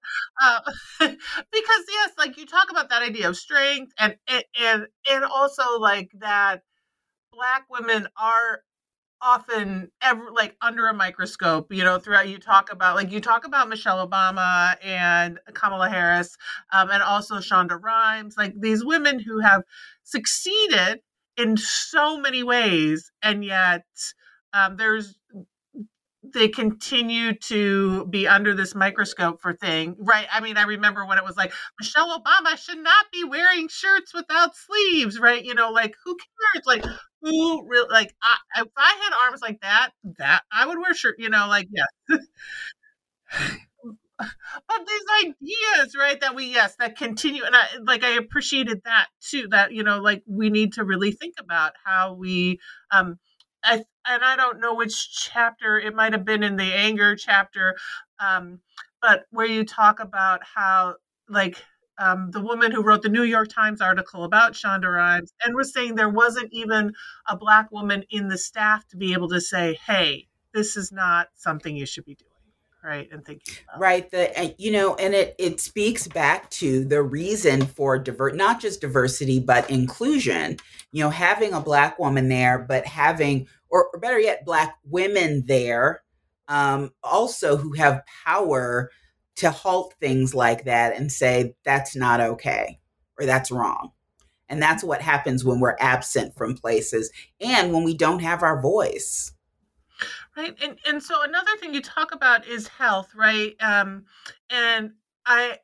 uh, 0.43 0.59
because 0.99 1.83
yes, 1.89 2.11
like 2.17 2.37
you 2.37 2.45
talk 2.45 2.69
about 2.69 2.89
that 2.89 3.01
idea 3.01 3.29
of 3.29 3.37
strength 3.37 3.93
and 3.97 4.15
and 4.27 4.87
and 5.09 5.23
also 5.23 5.79
like 5.79 6.11
that 6.19 6.63
black 7.31 7.65
women 7.69 8.07
are 8.21 8.61
often 9.21 9.91
ever 10.01 10.29
like 10.31 10.55
under 10.61 10.87
a 10.87 10.93
microscope 10.93 11.73
you 11.73 11.83
know 11.83 11.97
throughout 11.97 12.27
you 12.29 12.37
talk 12.37 12.71
about 12.71 12.95
like 12.95 13.11
you 13.11 13.19
talk 13.19 13.45
about 13.45 13.67
michelle 13.69 14.07
obama 14.07 14.75
and 14.83 15.39
kamala 15.53 15.89
harris 15.89 16.37
um, 16.71 16.89
and 16.91 17.01
also 17.01 17.37
shonda 17.37 17.81
rhimes 17.81 18.35
like 18.37 18.53
these 18.59 18.85
women 18.85 19.19
who 19.19 19.39
have 19.39 19.63
succeeded 20.03 20.99
in 21.35 21.57
so 21.57 22.17
many 22.17 22.43
ways 22.43 23.11
and 23.23 23.43
yet 23.43 23.85
um, 24.53 24.77
there's 24.77 25.15
they 26.33 26.47
continue 26.47 27.33
to 27.33 28.05
be 28.07 28.27
under 28.27 28.53
this 28.53 28.75
microscope 28.75 29.41
for 29.41 29.53
thing 29.53 29.95
right? 29.99 30.27
I 30.31 30.39
mean 30.41 30.57
i 30.57 30.63
remember 30.63 31.05
when 31.05 31.17
it 31.17 31.23
was 31.23 31.37
like 31.37 31.53
michelle 31.79 32.19
obama 32.19 32.57
should 32.57 32.79
not 32.79 33.05
be 33.11 33.23
wearing 33.23 33.67
shirts 33.67 34.13
without 34.13 34.51
sleeves 34.55 35.19
right? 35.19 35.43
You 35.43 35.53
know 35.55 35.71
like 35.71 35.95
who 36.05 36.15
cares? 36.15 36.65
Like 36.65 36.85
who 37.21 37.67
really 37.67 37.89
like 37.91 38.13
I, 38.21 38.61
if 38.61 38.67
i 38.77 38.99
had 39.03 39.25
arms 39.27 39.41
like 39.41 39.59
that 39.61 39.89
that 40.19 40.41
i 40.51 40.65
would 40.67 40.77
wear 40.77 40.93
shirt 40.93 41.15
you 41.17 41.29
know 41.29 41.47
like 41.47 41.67
yes 41.71 42.19
but 44.19 44.87
these 44.87 45.03
ideas 45.31 45.95
right 45.97 46.19
that 46.21 46.35
we 46.35 46.45
yes 46.45 46.75
that 46.79 46.97
continue 46.97 47.43
and 47.43 47.55
i 47.55 47.65
like 47.85 48.03
i 48.03 48.11
appreciated 48.11 48.81
that 48.85 49.07
too 49.21 49.47
that 49.51 49.71
you 49.73 49.83
know 49.83 49.99
like 49.99 50.23
we 50.27 50.49
need 50.49 50.73
to 50.73 50.83
really 50.83 51.11
think 51.11 51.35
about 51.39 51.73
how 51.85 52.13
we 52.13 52.59
um 52.91 53.17
I, 53.67 53.75
and 54.05 54.23
I 54.23 54.35
don't 54.35 54.59
know 54.59 54.73
which 54.73 55.11
chapter 55.11 55.79
it 55.79 55.93
might 55.93 56.13
have 56.13 56.23
been 56.25 56.43
in 56.43 56.55
the 56.55 56.73
anger 56.73 57.15
chapter, 57.15 57.75
um, 58.19 58.59
but 59.01 59.25
where 59.31 59.45
you 59.45 59.65
talk 59.65 59.99
about 59.99 60.41
how 60.43 60.95
like 61.29 61.61
um, 61.99 62.31
the 62.31 62.41
woman 62.41 62.71
who 62.71 62.83
wrote 62.83 63.01
the 63.01 63.09
New 63.09 63.23
York 63.23 63.49
Times 63.49 63.81
article 63.81 64.23
about 64.23 64.53
Shonda 64.53 64.93
Rhimes 64.93 65.33
and 65.43 65.55
was 65.55 65.73
saying 65.73 65.95
there 65.95 66.09
wasn't 66.09 66.49
even 66.53 66.93
a 67.27 67.35
black 67.35 67.71
woman 67.71 68.03
in 68.09 68.29
the 68.29 68.37
staff 68.37 68.87
to 68.89 68.97
be 68.97 69.13
able 69.13 69.27
to 69.29 69.41
say, 69.41 69.77
"Hey, 69.85 70.27
this 70.53 70.77
is 70.77 70.91
not 70.91 71.27
something 71.35 71.75
you 71.75 71.85
should 71.85 72.05
be 72.05 72.15
doing." 72.15 72.31
right 72.83 73.09
and 73.11 73.25
thinking 73.25 73.55
about. 73.67 73.81
right 73.81 74.11
the 74.11 74.55
you 74.57 74.71
know 74.71 74.95
and 74.95 75.13
it 75.13 75.35
it 75.37 75.59
speaks 75.59 76.07
back 76.07 76.49
to 76.49 76.85
the 76.85 77.01
reason 77.01 77.65
for 77.65 77.97
divert 77.97 78.35
not 78.35 78.61
just 78.61 78.81
diversity 78.81 79.39
but 79.39 79.69
inclusion 79.69 80.57
you 80.91 81.03
know 81.03 81.09
having 81.09 81.53
a 81.53 81.59
black 81.59 81.97
woman 81.97 82.29
there 82.29 82.59
but 82.59 82.85
having 82.85 83.47
or, 83.69 83.89
or 83.93 83.99
better 83.99 84.19
yet 84.19 84.45
black 84.45 84.77
women 84.83 85.43
there 85.47 86.01
um 86.47 86.91
also 87.03 87.57
who 87.57 87.73
have 87.73 88.03
power 88.25 88.89
to 89.37 89.51
halt 89.51 89.93
things 89.99 90.33
like 90.33 90.65
that 90.65 90.95
and 90.95 91.11
say 91.11 91.55
that's 91.63 91.95
not 91.95 92.19
okay 92.19 92.79
or 93.17 93.25
that's 93.25 93.51
wrong. 93.51 93.91
And 94.49 94.61
that's 94.61 94.83
what 94.83 95.01
happens 95.01 95.43
when 95.43 95.59
we're 95.59 95.75
absent 95.79 96.35
from 96.35 96.55
places 96.55 97.11
and 97.39 97.73
when 97.73 97.83
we 97.83 97.93
don't 97.93 98.19
have 98.19 98.43
our 98.43 98.61
voice. 98.61 99.31
Right. 100.35 100.55
And 100.61 100.77
and 100.87 101.01
so 101.01 101.23
another 101.23 101.51
thing 101.59 101.73
you 101.73 101.81
talk 101.81 102.13
about 102.13 102.47
is 102.47 102.67
health, 102.67 103.13
right? 103.15 103.55
Um 103.59 104.05
and 104.49 104.93
I 105.25 105.57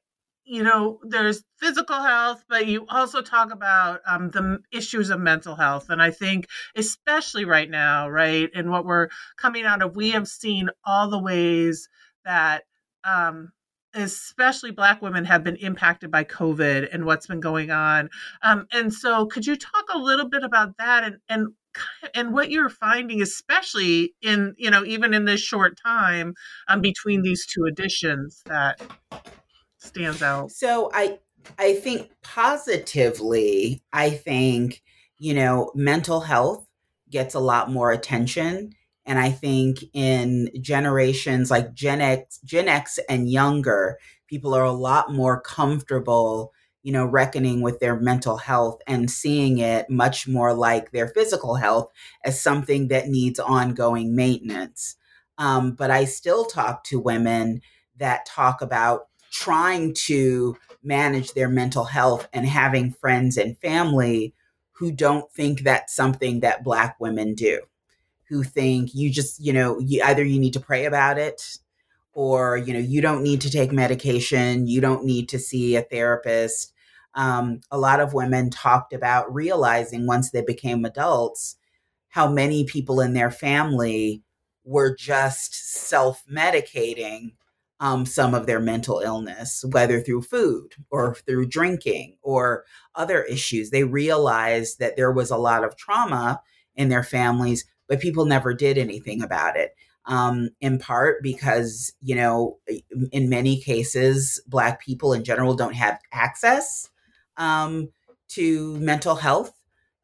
you 0.45 0.63
know, 0.63 0.99
there's 1.03 1.43
physical 1.57 2.01
health, 2.01 2.43
but 2.49 2.67
you 2.67 2.85
also 2.89 3.21
talk 3.21 3.51
about 3.51 4.01
um, 4.05 4.29
the 4.31 4.59
issues 4.71 5.09
of 5.09 5.19
mental 5.19 5.55
health. 5.55 5.89
And 5.89 6.01
I 6.01 6.11
think, 6.11 6.47
especially 6.75 7.45
right 7.45 7.69
now, 7.69 8.09
right, 8.09 8.49
and 8.53 8.69
what 8.69 8.85
we're 8.85 9.07
coming 9.37 9.65
out 9.65 9.81
of, 9.81 9.95
we 9.95 10.11
have 10.11 10.27
seen 10.27 10.69
all 10.85 11.09
the 11.09 11.21
ways 11.21 11.87
that 12.25 12.63
um, 13.03 13.51
especially 13.93 14.71
black 14.71 15.01
women 15.01 15.25
have 15.25 15.43
been 15.43 15.55
impacted 15.57 16.09
by 16.09 16.23
covid 16.23 16.87
and 16.91 17.05
what's 17.05 17.27
been 17.27 17.39
going 17.39 17.69
on 17.69 18.09
um, 18.41 18.65
and 18.71 18.91
so 18.91 19.25
could 19.27 19.45
you 19.45 19.55
talk 19.55 19.85
a 19.93 19.97
little 19.99 20.27
bit 20.27 20.43
about 20.43 20.75
that 20.77 21.03
and 21.03 21.17
and 21.29 21.47
and 22.15 22.33
what 22.33 22.49
you're 22.49 22.69
finding 22.69 23.21
especially 23.21 24.15
in 24.21 24.55
you 24.57 24.71
know 24.71 24.83
even 24.83 25.13
in 25.13 25.25
this 25.25 25.41
short 25.41 25.77
time 25.83 26.33
um, 26.67 26.81
between 26.81 27.21
these 27.21 27.45
two 27.45 27.65
editions 27.65 28.41
that 28.45 28.81
stands 29.83 30.21
out 30.21 30.51
so 30.51 30.89
i 30.93 31.19
i 31.57 31.73
think 31.73 32.09
positively 32.21 33.83
i 33.91 34.09
think 34.09 34.81
you 35.17 35.33
know 35.33 35.71
mental 35.75 36.21
health 36.21 36.65
gets 37.09 37.35
a 37.35 37.39
lot 37.39 37.71
more 37.71 37.91
attention 37.91 38.73
and 39.05 39.19
I 39.19 39.31
think 39.31 39.79
in 39.93 40.49
generations 40.61 41.51
like 41.51 41.73
Gen 41.73 42.01
X, 42.01 42.39
Gen 42.43 42.67
X 42.67 42.99
and 43.09 43.29
younger, 43.29 43.97
people 44.27 44.53
are 44.53 44.63
a 44.63 44.71
lot 44.71 45.11
more 45.11 45.41
comfortable, 45.41 46.53
you 46.83 46.93
know, 46.93 47.05
reckoning 47.05 47.61
with 47.61 47.79
their 47.79 47.99
mental 47.99 48.37
health 48.37 48.81
and 48.87 49.11
seeing 49.11 49.57
it 49.57 49.89
much 49.89 50.27
more 50.27 50.53
like 50.53 50.91
their 50.91 51.07
physical 51.07 51.55
health 51.55 51.91
as 52.23 52.41
something 52.41 52.87
that 52.87 53.09
needs 53.09 53.39
ongoing 53.39 54.15
maintenance. 54.15 54.95
Um, 55.37 55.73
but 55.73 55.91
I 55.91 56.05
still 56.05 56.45
talk 56.45 56.83
to 56.85 56.99
women 56.99 57.61
that 57.97 58.25
talk 58.25 58.61
about 58.61 59.07
trying 59.33 59.93
to 59.95 60.55
manage 60.83 61.33
their 61.33 61.49
mental 61.49 61.85
health 61.85 62.27
and 62.31 62.45
having 62.45 62.91
friends 62.91 63.35
and 63.35 63.57
family 63.57 64.33
who 64.73 64.91
don't 64.91 65.31
think 65.31 65.61
that's 65.61 65.95
something 65.95 66.41
that 66.41 66.63
Black 66.63 66.95
women 66.99 67.33
do 67.33 67.59
who 68.29 68.43
think 68.43 68.93
you 68.93 69.09
just, 69.09 69.43
you 69.43 69.51
know, 69.51 69.79
you, 69.79 70.03
either 70.03 70.23
you 70.23 70.39
need 70.39 70.53
to 70.53 70.59
pray 70.59 70.85
about 70.85 71.17
it 71.17 71.57
or, 72.13 72.57
you 72.57 72.73
know, 72.73 72.79
you 72.79 73.01
don't 73.01 73.23
need 73.23 73.41
to 73.41 73.49
take 73.49 73.71
medication, 73.71 74.67
you 74.67 74.79
don't 74.79 75.03
need 75.03 75.27
to 75.29 75.39
see 75.39 75.75
a 75.75 75.81
therapist. 75.81 76.71
Um, 77.15 77.61
a 77.71 77.77
lot 77.77 77.99
of 77.99 78.13
women 78.13 78.51
talked 78.51 78.93
about 78.93 79.33
realizing 79.33 80.05
once 80.05 80.29
they 80.31 80.41
became 80.41 80.85
adults 80.85 81.55
how 82.09 82.29
many 82.29 82.63
people 82.63 83.01
in 83.01 83.13
their 83.13 83.31
family 83.31 84.21
were 84.63 84.95
just 84.95 85.55
self 85.55 86.23
medicating 86.31 87.33
um, 87.83 88.05
some 88.05 88.33
of 88.33 88.45
their 88.45 88.59
mental 88.59 88.99
illness, 88.99 89.63
whether 89.71 89.99
through 89.99 90.21
food 90.21 90.73
or 90.89 91.15
through 91.27 91.47
drinking 91.47 92.15
or 92.21 92.63
other 92.95 93.23
issues. 93.23 93.69
They 93.69 93.83
realized 93.83 94.79
that 94.79 94.95
there 94.95 95.11
was 95.11 95.29
a 95.29 95.37
lot 95.37 95.63
of 95.63 95.75
trauma 95.75 96.41
in 96.75 96.89
their 96.89 97.03
families 97.03 97.65
but 97.87 97.99
people 97.99 98.25
never 98.25 98.53
did 98.53 98.77
anything 98.77 99.21
about 99.21 99.55
it. 99.55 99.75
Um, 100.05 100.49
in 100.59 100.79
part 100.79 101.23
because, 101.23 101.93
you 102.01 102.15
know, 102.15 102.57
in 103.11 103.29
many 103.29 103.61
cases, 103.61 104.41
Black 104.47 104.81
people 104.81 105.13
in 105.13 105.23
general 105.23 105.53
don't 105.53 105.75
have 105.75 105.99
access 106.11 106.89
um, 107.37 107.89
to 108.29 108.77
mental 108.79 109.15
health 109.15 109.53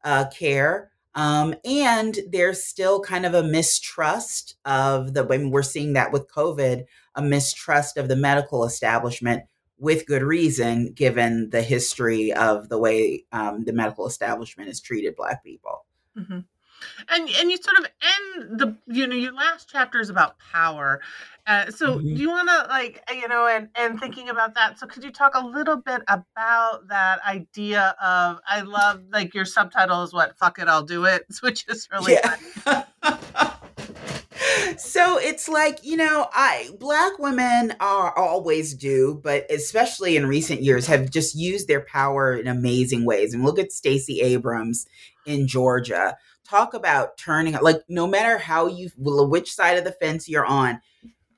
uh, 0.04 0.26
care. 0.28 0.90
Um, 1.14 1.54
and 1.66 2.18
there's 2.30 2.64
still 2.64 3.00
kind 3.00 3.26
of 3.26 3.34
a 3.34 3.42
mistrust 3.42 4.54
of 4.64 5.12
the, 5.12 5.26
mean, 5.26 5.50
we're 5.50 5.62
seeing 5.62 5.92
that 5.94 6.12
with 6.12 6.30
COVID, 6.30 6.84
a 7.14 7.22
mistrust 7.22 7.96
of 7.96 8.08
the 8.08 8.16
medical 8.16 8.64
establishment 8.64 9.44
with 9.78 10.06
good 10.06 10.22
reason, 10.22 10.92
given 10.92 11.50
the 11.50 11.62
history 11.62 12.32
of 12.32 12.68
the 12.68 12.78
way 12.78 13.24
um, 13.32 13.64
the 13.64 13.72
medical 13.72 14.06
establishment 14.06 14.68
has 14.68 14.80
treated 14.80 15.16
Black 15.16 15.42
people. 15.42 15.86
Mm-hmm 16.16 16.40
and 17.08 17.28
and 17.28 17.50
you 17.50 17.56
sort 17.56 17.78
of 17.78 17.86
end 18.02 18.58
the 18.58 18.76
you 18.86 19.06
know 19.06 19.14
your 19.14 19.32
last 19.32 19.68
chapter 19.70 20.00
is 20.00 20.10
about 20.10 20.38
power 20.38 21.00
uh, 21.46 21.70
so 21.70 21.96
mm-hmm. 21.96 22.14
do 22.14 22.20
you 22.20 22.28
want 22.28 22.48
to 22.48 22.66
like 22.68 23.02
you 23.12 23.26
know 23.28 23.46
and 23.46 23.68
and 23.74 23.98
thinking 24.00 24.28
about 24.28 24.54
that 24.54 24.78
so 24.78 24.86
could 24.86 25.02
you 25.02 25.10
talk 25.10 25.34
a 25.34 25.46
little 25.46 25.76
bit 25.76 26.02
about 26.08 26.86
that 26.88 27.20
idea 27.26 27.94
of 28.02 28.40
i 28.48 28.60
love 28.60 29.02
like 29.12 29.34
your 29.34 29.44
subtitle 29.44 30.02
is 30.02 30.12
what 30.12 30.36
fuck 30.38 30.58
it 30.58 30.68
i'll 30.68 30.82
do 30.82 31.04
it 31.04 31.24
which 31.40 31.66
is 31.68 31.88
really 31.92 32.14
yeah. 32.14 32.84
so 34.76 35.18
it's 35.18 35.48
like 35.48 35.80
you 35.82 35.96
know 35.96 36.28
i 36.32 36.70
black 36.78 37.18
women 37.18 37.74
are 37.80 38.16
always 38.16 38.74
do 38.74 39.20
but 39.22 39.44
especially 39.50 40.16
in 40.16 40.26
recent 40.26 40.62
years 40.62 40.86
have 40.86 41.10
just 41.10 41.34
used 41.34 41.68
their 41.68 41.82
power 41.82 42.34
in 42.34 42.46
amazing 42.46 43.04
ways. 43.04 43.34
And 43.34 43.44
look 43.44 43.58
at 43.58 43.72
stacey 43.72 44.20
abrams 44.20 44.86
in 45.26 45.46
georgia. 45.46 46.16
Talk 46.44 46.74
about 46.74 47.16
turning 47.16 47.54
like 47.60 47.82
no 47.88 48.06
matter 48.06 48.38
how 48.38 48.66
you 48.66 48.90
which 48.96 49.52
side 49.52 49.78
of 49.78 49.84
the 49.84 49.92
fence 49.92 50.28
you're 50.28 50.46
on 50.46 50.80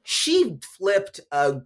she 0.04 0.58
flipped 0.62 1.20
a, 1.30 1.60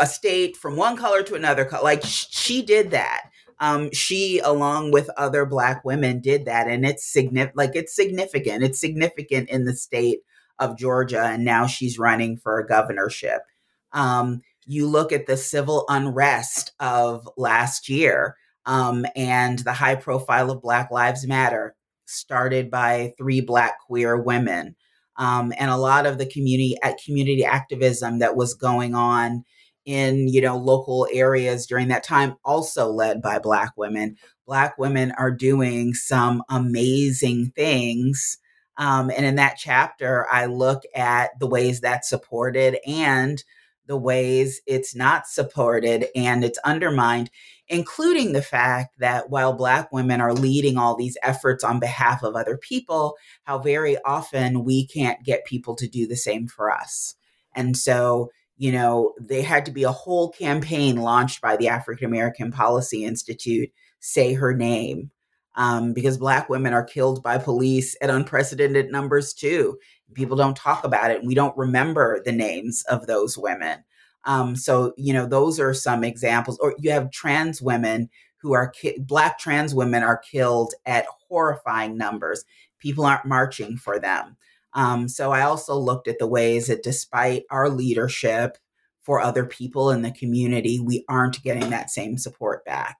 a 0.00 0.06
state 0.06 0.56
from 0.56 0.76
one 0.76 0.96
color 0.96 1.22
to 1.22 1.34
another 1.34 1.64
color 1.64 1.82
like 1.82 2.02
she 2.04 2.62
did 2.62 2.90
that. 2.90 3.30
Um, 3.60 3.90
she 3.92 4.38
along 4.38 4.92
with 4.92 5.10
other 5.16 5.44
black 5.44 5.84
women 5.84 6.20
did 6.20 6.44
that. 6.44 6.68
And 6.68 6.86
it's 6.86 7.04
significant 7.04 7.56
like 7.56 7.74
it's 7.74 7.94
significant. 7.94 8.62
It's 8.62 8.78
significant 8.78 9.48
in 9.48 9.64
the 9.64 9.74
state 9.74 10.20
of 10.60 10.78
georgia 10.78 11.22
and 11.22 11.44
now 11.44 11.66
she's 11.66 11.98
running 11.98 12.36
for 12.36 12.58
a 12.58 12.66
governorship 12.66 13.42
um, 13.92 14.40
you 14.66 14.86
look 14.86 15.12
at 15.12 15.26
the 15.26 15.36
civil 15.36 15.84
unrest 15.88 16.72
of 16.78 17.28
last 17.36 17.88
year 17.88 18.36
um, 18.66 19.06
and 19.16 19.60
the 19.60 19.72
high 19.72 19.94
profile 19.94 20.50
of 20.50 20.60
black 20.60 20.90
lives 20.90 21.26
matter 21.26 21.74
started 22.08 22.70
by 22.70 23.12
three 23.18 23.40
Black 23.40 23.78
queer 23.86 24.16
women. 24.16 24.74
Um, 25.16 25.52
and 25.58 25.70
a 25.70 25.76
lot 25.76 26.06
of 26.06 26.18
the 26.18 26.26
community 26.26 26.76
at 26.82 27.00
community 27.04 27.44
activism 27.44 28.18
that 28.20 28.36
was 28.36 28.54
going 28.54 28.94
on 28.94 29.44
in 29.84 30.28
you 30.28 30.40
know 30.40 30.56
local 30.56 31.08
areas 31.12 31.66
during 31.66 31.88
that 31.88 32.04
time 32.04 32.34
also 32.44 32.90
led 32.90 33.22
by 33.22 33.38
black 33.38 33.72
women 33.76 34.16
black 34.46 34.76
women 34.76 35.12
are 35.16 35.30
doing 35.30 35.94
some 35.94 36.42
amazing 36.50 37.50
things 37.56 38.36
um, 38.78 39.10
and 39.10 39.26
in 39.26 39.36
that 39.36 39.56
chapter 39.58 40.26
i 40.32 40.46
look 40.46 40.82
at 40.94 41.30
the 41.38 41.46
ways 41.46 41.80
that's 41.80 42.08
supported 42.08 42.78
and 42.86 43.44
the 43.86 43.96
ways 43.96 44.60
it's 44.66 44.94
not 44.94 45.26
supported 45.26 46.06
and 46.14 46.44
it's 46.44 46.58
undermined 46.64 47.30
including 47.68 48.32
the 48.32 48.42
fact 48.42 48.98
that 48.98 49.30
while 49.30 49.52
Black 49.52 49.92
women 49.92 50.20
are 50.20 50.32
leading 50.32 50.78
all 50.78 50.96
these 50.96 51.18
efforts 51.22 51.62
on 51.62 51.78
behalf 51.78 52.22
of 52.22 52.34
other 52.34 52.56
people, 52.56 53.16
how 53.44 53.58
very 53.58 53.96
often 54.04 54.64
we 54.64 54.86
can't 54.86 55.22
get 55.22 55.44
people 55.44 55.76
to 55.76 55.86
do 55.86 56.06
the 56.06 56.16
same 56.16 56.48
for 56.48 56.70
us. 56.70 57.14
And 57.54 57.76
so, 57.76 58.30
you 58.56 58.72
know, 58.72 59.12
there 59.18 59.42
had 59.42 59.66
to 59.66 59.70
be 59.70 59.84
a 59.84 59.92
whole 59.92 60.30
campaign 60.30 60.96
launched 60.96 61.40
by 61.40 61.56
the 61.56 61.68
African 61.68 62.06
American 62.06 62.50
Policy 62.50 63.04
Institute, 63.04 63.70
Say 64.00 64.32
Her 64.32 64.54
Name, 64.54 65.10
um, 65.58 65.92
because 65.92 66.16
Black 66.16 66.48
women 66.48 66.72
are 66.72 66.84
killed 66.84 67.22
by 67.22 67.36
police 67.36 67.96
at 68.00 68.10
unprecedented 68.10 68.90
numbers 68.90 69.34
too. 69.34 69.76
People 70.14 70.36
don't 70.36 70.56
talk 70.56 70.84
about 70.84 71.10
it, 71.10 71.24
we 71.24 71.34
don't 71.34 71.56
remember 71.58 72.22
the 72.24 72.32
names 72.32 72.82
of 72.88 73.06
those 73.06 73.36
women. 73.36 73.84
Um, 74.24 74.56
so, 74.56 74.94
you 74.96 75.12
know, 75.12 75.26
those 75.26 75.60
are 75.60 75.74
some 75.74 76.04
examples. 76.04 76.58
Or 76.60 76.74
you 76.78 76.90
have 76.92 77.10
trans 77.10 77.60
women 77.60 78.08
who 78.36 78.52
are 78.52 78.68
ki- 78.70 78.98
black 79.00 79.38
trans 79.38 79.74
women 79.74 80.02
are 80.02 80.18
killed 80.18 80.74
at 80.86 81.06
horrifying 81.28 81.98
numbers. 81.98 82.44
People 82.78 83.04
aren't 83.04 83.26
marching 83.26 83.76
for 83.76 83.98
them. 83.98 84.36
Um, 84.74 85.08
so 85.08 85.32
I 85.32 85.42
also 85.42 85.76
looked 85.76 86.08
at 86.08 86.18
the 86.18 86.26
ways 86.26 86.68
that 86.68 86.82
despite 86.82 87.44
our 87.50 87.68
leadership 87.68 88.58
for 89.02 89.20
other 89.20 89.44
people 89.44 89.90
in 89.90 90.02
the 90.02 90.12
community, 90.12 90.78
we 90.78 91.04
aren't 91.08 91.42
getting 91.42 91.70
that 91.70 91.90
same 91.90 92.16
support 92.16 92.64
back. 92.64 92.98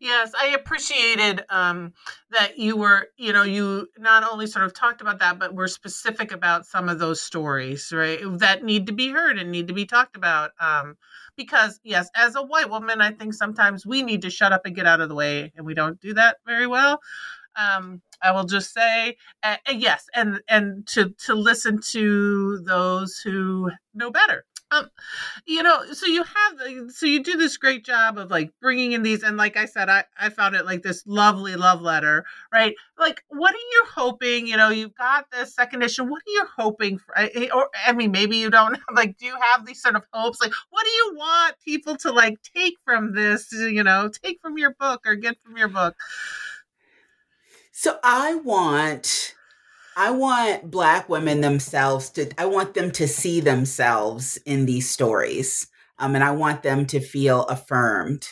Yes, 0.00 0.32
I 0.38 0.48
appreciated 0.48 1.44
um, 1.48 1.92
that 2.30 2.58
you 2.58 2.76
were, 2.76 3.08
you 3.16 3.32
know, 3.32 3.42
you 3.42 3.88
not 3.98 4.24
only 4.24 4.46
sort 4.46 4.64
of 4.64 4.74
talked 4.74 5.00
about 5.00 5.20
that, 5.20 5.38
but 5.38 5.54
were 5.54 5.68
specific 5.68 6.32
about 6.32 6.66
some 6.66 6.88
of 6.88 6.98
those 6.98 7.20
stories, 7.20 7.92
right, 7.92 8.20
that 8.38 8.64
need 8.64 8.86
to 8.86 8.92
be 8.92 9.10
heard 9.10 9.38
and 9.38 9.50
need 9.52 9.68
to 9.68 9.74
be 9.74 9.86
talked 9.86 10.16
about. 10.16 10.50
Um, 10.60 10.96
because, 11.36 11.78
yes, 11.84 12.10
as 12.16 12.34
a 12.34 12.42
white 12.42 12.68
woman, 12.68 13.00
I 13.00 13.12
think 13.12 13.34
sometimes 13.34 13.86
we 13.86 14.02
need 14.02 14.22
to 14.22 14.30
shut 14.30 14.52
up 14.52 14.62
and 14.66 14.74
get 14.74 14.86
out 14.86 15.00
of 15.00 15.08
the 15.08 15.14
way, 15.14 15.52
and 15.56 15.64
we 15.64 15.74
don't 15.74 16.00
do 16.00 16.14
that 16.14 16.38
very 16.46 16.66
well. 16.66 17.00
Um, 17.56 18.02
I 18.22 18.32
will 18.32 18.44
just 18.44 18.72
say, 18.72 19.16
uh, 19.42 19.56
yes, 19.70 20.06
and 20.14 20.40
and 20.48 20.86
to 20.88 21.10
to 21.26 21.34
listen 21.34 21.80
to 21.90 22.60
those 22.64 23.18
who 23.18 23.70
know 23.94 24.10
better 24.10 24.44
Um, 24.72 24.88
you 25.46 25.62
know, 25.64 25.92
so 25.92 26.06
you 26.06 26.22
have, 26.22 26.92
so 26.92 27.06
you 27.06 27.22
do 27.22 27.36
this 27.36 27.56
great 27.56 27.84
job 27.84 28.18
of 28.18 28.30
like 28.30 28.52
bringing 28.60 28.92
in 28.92 29.02
these, 29.02 29.22
and 29.24 29.36
like 29.36 29.56
I 29.56 29.64
said, 29.64 29.88
I 29.88 30.04
I 30.18 30.28
found 30.28 30.54
it 30.54 30.64
like 30.64 30.82
this 30.82 31.02
lovely 31.06 31.56
love 31.56 31.82
letter, 31.82 32.24
right? 32.52 32.74
Like, 32.98 33.24
what 33.28 33.52
are 33.52 33.58
you 33.72 33.84
hoping? 33.94 34.46
You 34.46 34.56
know, 34.56 34.68
you've 34.68 34.94
got 34.94 35.26
this 35.32 35.54
second 35.54 35.82
issue. 35.82 36.04
What 36.04 36.22
are 36.26 36.30
you 36.30 36.44
hoping 36.56 36.98
for? 36.98 37.14
Or 37.52 37.68
I 37.86 37.92
mean, 37.92 38.12
maybe 38.12 38.36
you 38.36 38.50
don't. 38.50 38.78
Like, 38.92 39.16
do 39.18 39.24
you 39.24 39.36
have 39.40 39.64
these 39.64 39.80
sort 39.80 39.96
of 39.96 40.02
hopes? 40.12 40.40
Like, 40.40 40.52
what 40.70 40.84
do 40.84 40.90
you 40.90 41.12
want 41.16 41.54
people 41.64 41.96
to 41.98 42.12
like 42.12 42.38
take 42.54 42.74
from 42.84 43.14
this? 43.14 43.50
You 43.52 43.82
know, 43.82 44.10
take 44.22 44.40
from 44.42 44.58
your 44.58 44.74
book 44.74 45.02
or 45.06 45.14
get 45.14 45.36
from 45.42 45.56
your 45.56 45.68
book? 45.68 45.96
So 47.72 47.98
I 48.02 48.34
want 48.34 49.34
I 49.96 50.10
want 50.10 50.70
black 50.70 51.08
women 51.08 51.40
themselves 51.40 52.10
to 52.10 52.30
I 52.38 52.46
want 52.46 52.74
them 52.74 52.90
to 52.92 53.08
see 53.08 53.40
themselves 53.40 54.38
in 54.46 54.66
these 54.66 54.88
stories. 54.88 55.68
Um, 55.98 56.14
and 56.14 56.24
I 56.24 56.30
want 56.30 56.62
them 56.62 56.86
to 56.86 57.00
feel 57.00 57.42
affirmed. 57.44 58.28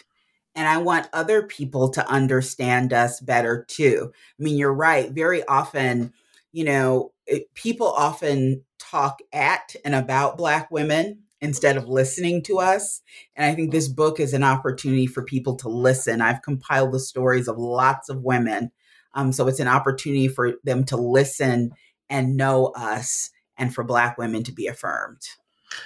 And 0.55 0.67
I 0.67 0.79
want 0.79 1.09
other 1.13 1.43
people 1.43 1.91
to 1.91 2.09
understand 2.11 2.93
us 2.93 3.21
better 3.21 3.65
too. 3.69 4.11
I 4.15 4.43
mean, 4.43 4.57
you're 4.57 4.73
right. 4.73 5.11
Very 5.11 5.45
often, 5.47 6.13
you 6.53 6.65
know, 6.65 7.13
it, 7.27 7.53
people 7.55 7.89
often 7.89 8.65
talk 8.79 9.19
at 9.33 9.77
and 9.85 9.95
about 9.95 10.39
black 10.39 10.71
women 10.71 11.25
instead 11.41 11.77
of 11.77 11.89
listening 11.89 12.43
to 12.45 12.59
us. 12.59 13.03
And 13.37 13.45
I 13.49 13.55
think 13.55 13.71
this 13.71 13.89
book 13.89 14.19
is 14.19 14.33
an 14.33 14.43
opportunity 14.43 15.07
for 15.07 15.23
people 15.23 15.57
to 15.57 15.69
listen. 15.69 16.21
I've 16.21 16.43
compiled 16.43 16.93
the 16.93 16.99
stories 17.01 17.47
of 17.47 17.59
lots 17.59 18.09
of 18.09 18.23
women 18.23 18.73
um, 19.15 19.33
so 19.33 19.49
it's 19.49 19.61
an 19.61 19.69
opportunity 19.69 20.29
for 20.29 20.55
them 20.65 20.85
to 20.85 20.97
listen 20.97 21.73
and 22.11 22.37
know 22.37 22.67
us 22.77 23.31
and 23.57 23.75
for 23.75 23.85
Black 23.85 24.19
women 24.19 24.45
to 24.45 24.53
be 24.53 24.67
affirmed. 24.67 25.23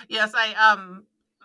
Yes, 0.09 0.33
I 0.35 0.55
um 0.55 1.05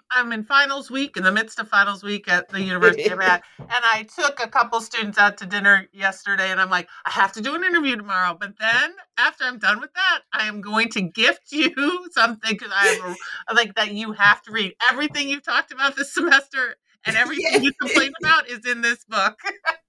I'm 0.09 0.31
in 0.31 0.43
finals 0.43 0.89
week, 0.89 1.17
in 1.17 1.23
the 1.23 1.31
midst 1.31 1.59
of 1.59 1.67
finals 1.67 2.01
week 2.01 2.29
at 2.29 2.47
the 2.49 2.61
University 2.61 3.09
of 3.09 3.19
Ad, 3.19 3.41
and 3.59 3.69
I 3.69 4.03
took 4.03 4.39
a 4.41 4.47
couple 4.47 4.79
students 4.79 5.17
out 5.17 5.37
to 5.37 5.45
dinner 5.45 5.87
yesterday, 5.91 6.49
and 6.49 6.61
I'm 6.61 6.69
like, 6.69 6.87
I 7.05 7.11
have 7.11 7.33
to 7.33 7.41
do 7.41 7.55
an 7.55 7.63
interview 7.63 7.97
tomorrow, 7.97 8.37
but 8.39 8.57
then 8.59 8.93
after 9.17 9.43
I'm 9.43 9.59
done 9.59 9.81
with 9.81 9.93
that, 9.93 10.19
I 10.31 10.47
am 10.47 10.61
going 10.61 10.89
to 10.89 11.01
gift 11.01 11.41
you 11.51 12.07
something 12.11 12.53
because 12.53 12.71
I'm 12.73 13.15
like 13.53 13.75
that 13.75 13.91
you 13.93 14.13
have 14.13 14.41
to 14.43 14.51
read 14.51 14.75
everything 14.89 15.29
you've 15.29 15.43
talked 15.43 15.71
about 15.71 15.95
this 15.95 16.13
semester 16.13 16.77
and 17.05 17.17
everything 17.17 17.63
you 17.63 17.73
complain 17.81 18.11
about 18.21 18.49
is 18.49 18.65
in 18.65 18.81
this 18.81 19.03
book. 19.05 19.39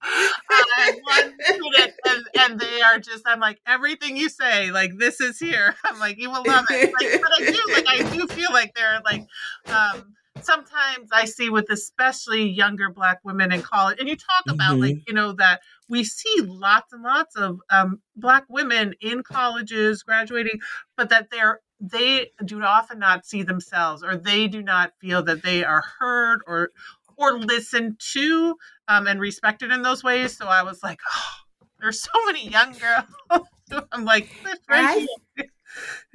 One 0.01 1.35
student, 1.43 1.95
and, 2.07 2.25
and 2.39 2.61
they 2.61 2.81
are 2.83 2.99
just, 2.99 3.25
I'm 3.27 3.41
like, 3.41 3.61
everything 3.67 4.17
you 4.17 4.29
say, 4.29 4.71
like, 4.71 4.93
this 4.99 5.21
is 5.21 5.39
here. 5.39 5.75
I'm 5.85 5.99
like, 5.99 6.19
you 6.19 6.31
will 6.31 6.45
love 6.47 6.67
it. 6.71 6.93
Like, 6.93 7.21
but 7.21 7.31
I 7.41 7.51
do, 7.51 7.73
like, 7.73 7.89
I 7.89 8.17
do 8.17 8.27
feel 8.29 8.53
like 8.53 8.75
they're 8.75 9.01
like, 9.05 9.27
um, 9.67 10.15
sometimes 10.43 11.11
I 11.13 11.25
see 11.25 11.51
with 11.51 11.71
especially 11.71 12.49
younger 12.49 12.91
Black 12.91 13.21
women 13.25 13.53
in 13.53 13.63
college, 13.63 13.99
and 13.99 14.09
you 14.09 14.17
talk 14.17 14.45
about 14.49 14.73
mm-hmm. 14.73 14.83
like 14.83 15.09
you 15.09 15.15
know 15.15 15.33
that 15.33 15.61
we 15.89 16.05
see 16.05 16.41
lots 16.43 16.93
and 16.93 17.03
lots 17.03 17.37
of 17.37 17.61
um, 17.71 18.01
Black 18.17 18.45
women 18.49 18.95
in 19.01 19.23
colleges 19.23 20.03
graduating, 20.03 20.61
but 20.97 21.11
that 21.11 21.31
they're 21.31 21.61
they 21.81 22.31
do 22.45 22.63
often 22.63 22.99
not 22.99 23.27
see 23.27 23.43
themselves, 23.43 24.03
or 24.03 24.17
they 24.17 24.49
do 24.49 24.63
not 24.63 24.93
feel 25.01 25.23
that 25.23 25.43
they 25.43 25.65
are 25.65 25.83
heard 25.99 26.41
or 26.47 26.71
or 27.17 27.39
listened 27.39 28.01
to 28.13 28.57
um, 28.89 29.07
and 29.07 29.21
respected 29.21 29.71
in 29.71 29.83
those 29.83 30.03
ways. 30.03 30.37
So 30.37 30.47
I 30.47 30.63
was 30.63 30.83
like, 30.83 31.01
oh, 31.15 31.69
there's 31.81 32.01
so 32.01 32.11
many 32.27 32.49
young 32.49 32.73
girls. 32.73 33.47
I'm 33.93 34.05
like, 34.05 34.29
right 34.69 35.07
and 35.07 35.09
I, 35.37 35.45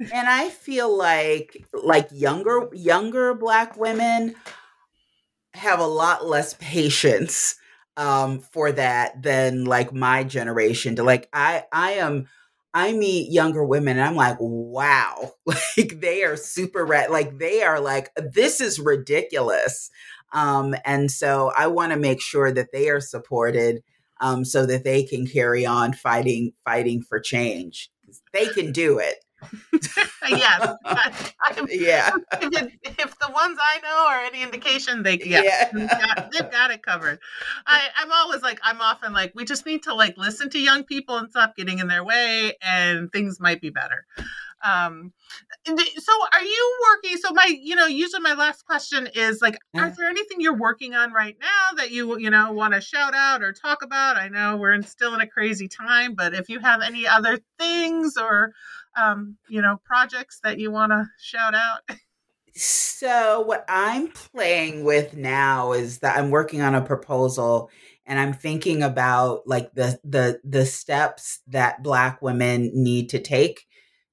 and 0.12 0.28
I 0.28 0.48
feel 0.50 0.96
like 0.96 1.64
like 1.72 2.08
younger 2.10 2.68
younger 2.72 3.34
black 3.34 3.76
women 3.76 4.34
have 5.54 5.78
a 5.78 5.86
lot 5.86 6.26
less 6.26 6.54
patience 6.58 7.54
um, 7.96 8.40
for 8.40 8.72
that 8.72 9.22
than 9.22 9.64
like 9.64 9.92
my 9.92 10.24
generation. 10.24 10.96
To 10.96 11.04
like 11.04 11.28
I 11.32 11.64
I 11.72 11.92
am 11.92 12.26
I 12.74 12.92
meet 12.92 13.30
younger 13.30 13.64
women 13.64 13.98
and 13.98 14.06
I'm 14.06 14.16
like, 14.16 14.36
wow, 14.40 15.32
like 15.46 16.00
they 16.00 16.24
are 16.24 16.36
super 16.36 16.84
red. 16.84 17.10
Like 17.10 17.38
they 17.38 17.62
are 17.62 17.80
like, 17.80 18.10
this 18.16 18.60
is 18.60 18.80
ridiculous. 18.80 19.90
Um, 20.34 20.74
and 20.84 21.10
so 21.10 21.52
I 21.56 21.68
want 21.68 21.92
to 21.92 21.98
make 21.98 22.20
sure 22.20 22.52
that 22.52 22.72
they 22.72 22.90
are 22.90 23.00
supported 23.00 23.82
um, 24.20 24.44
so 24.44 24.66
that 24.66 24.84
they 24.84 25.04
can 25.04 25.26
carry 25.26 25.64
on 25.64 25.92
fighting 25.92 26.52
fighting 26.64 27.02
for 27.02 27.20
change. 27.20 27.90
They 28.32 28.46
can 28.46 28.72
do 28.72 28.98
it. 28.98 29.24
yes. 30.28 30.76
yeah. 31.68 32.10
If, 32.42 32.62
it, 32.62 32.72
if, 32.98 33.18
the 33.18 33.30
ones 33.30 33.58
I 33.60 33.80
know 33.82 34.06
are 34.08 34.24
any 34.24 34.42
indication, 34.42 35.02
they 35.02 35.18
yeah, 35.24 35.42
yeah. 35.42 35.70
They've, 35.72 35.88
got, 35.88 36.32
they've, 36.32 36.50
got, 36.50 36.70
it 36.70 36.82
covered. 36.82 37.18
I, 37.66 37.88
I'm 37.96 38.12
always 38.12 38.42
like 38.42 38.60
I'm 38.62 38.80
often 38.80 39.12
like 39.12 39.32
we 39.34 39.44
just 39.44 39.66
need 39.66 39.82
to 39.84 39.94
like 39.94 40.16
listen 40.16 40.50
to 40.50 40.58
young 40.58 40.84
people 40.84 41.16
and 41.16 41.30
stop 41.30 41.56
getting 41.56 41.78
in 41.78 41.88
their 41.88 42.04
way, 42.04 42.54
and 42.60 43.10
things 43.12 43.40
might 43.40 43.60
be 43.60 43.70
better. 43.70 44.06
Um, 44.64 45.12
so 45.66 46.12
are 46.32 46.42
you 46.42 46.78
working? 46.88 47.18
So 47.18 47.32
my, 47.32 47.54
you 47.60 47.76
know, 47.76 47.86
usually 47.86 48.22
my 48.22 48.34
last 48.34 48.64
question 48.64 49.08
is 49.14 49.42
like, 49.42 49.58
are 49.76 49.90
there 49.90 50.08
anything 50.08 50.40
you're 50.40 50.56
working 50.56 50.94
on 50.94 51.12
right 51.12 51.36
now 51.40 51.76
that 51.76 51.90
you, 51.90 52.18
you 52.18 52.30
know, 52.30 52.52
want 52.52 52.74
to 52.74 52.80
shout 52.80 53.14
out 53.14 53.42
or 53.42 53.52
talk 53.52 53.82
about? 53.82 54.16
I 54.16 54.28
know 54.28 54.56
we're 54.56 54.72
in, 54.72 54.82
still 54.82 55.14
in 55.14 55.20
a 55.20 55.26
crazy 55.26 55.68
time, 55.68 56.14
but 56.14 56.34
if 56.34 56.48
you 56.48 56.60
have 56.60 56.80
any 56.80 57.06
other 57.06 57.38
things 57.58 58.16
or, 58.16 58.52
um, 58.96 59.36
you 59.48 59.60
know, 59.60 59.80
projects 59.84 60.40
that 60.44 60.58
you 60.58 60.70
want 60.70 60.92
to 60.92 61.04
shout 61.20 61.54
out. 61.54 61.80
So 62.56 63.40
what 63.40 63.64
I'm 63.68 64.08
playing 64.08 64.84
with 64.84 65.16
now 65.16 65.72
is 65.72 65.98
that 65.98 66.16
I'm 66.16 66.30
working 66.30 66.62
on 66.62 66.76
a 66.76 66.80
proposal 66.80 67.68
and 68.06 68.18
I'm 68.18 68.32
thinking 68.32 68.82
about 68.82 69.46
like 69.46 69.74
the 69.74 69.98
the 70.04 70.40
the 70.44 70.64
steps 70.64 71.40
that 71.48 71.82
black 71.82 72.22
women 72.22 72.70
need 72.72 73.10
to 73.10 73.18
take 73.18 73.66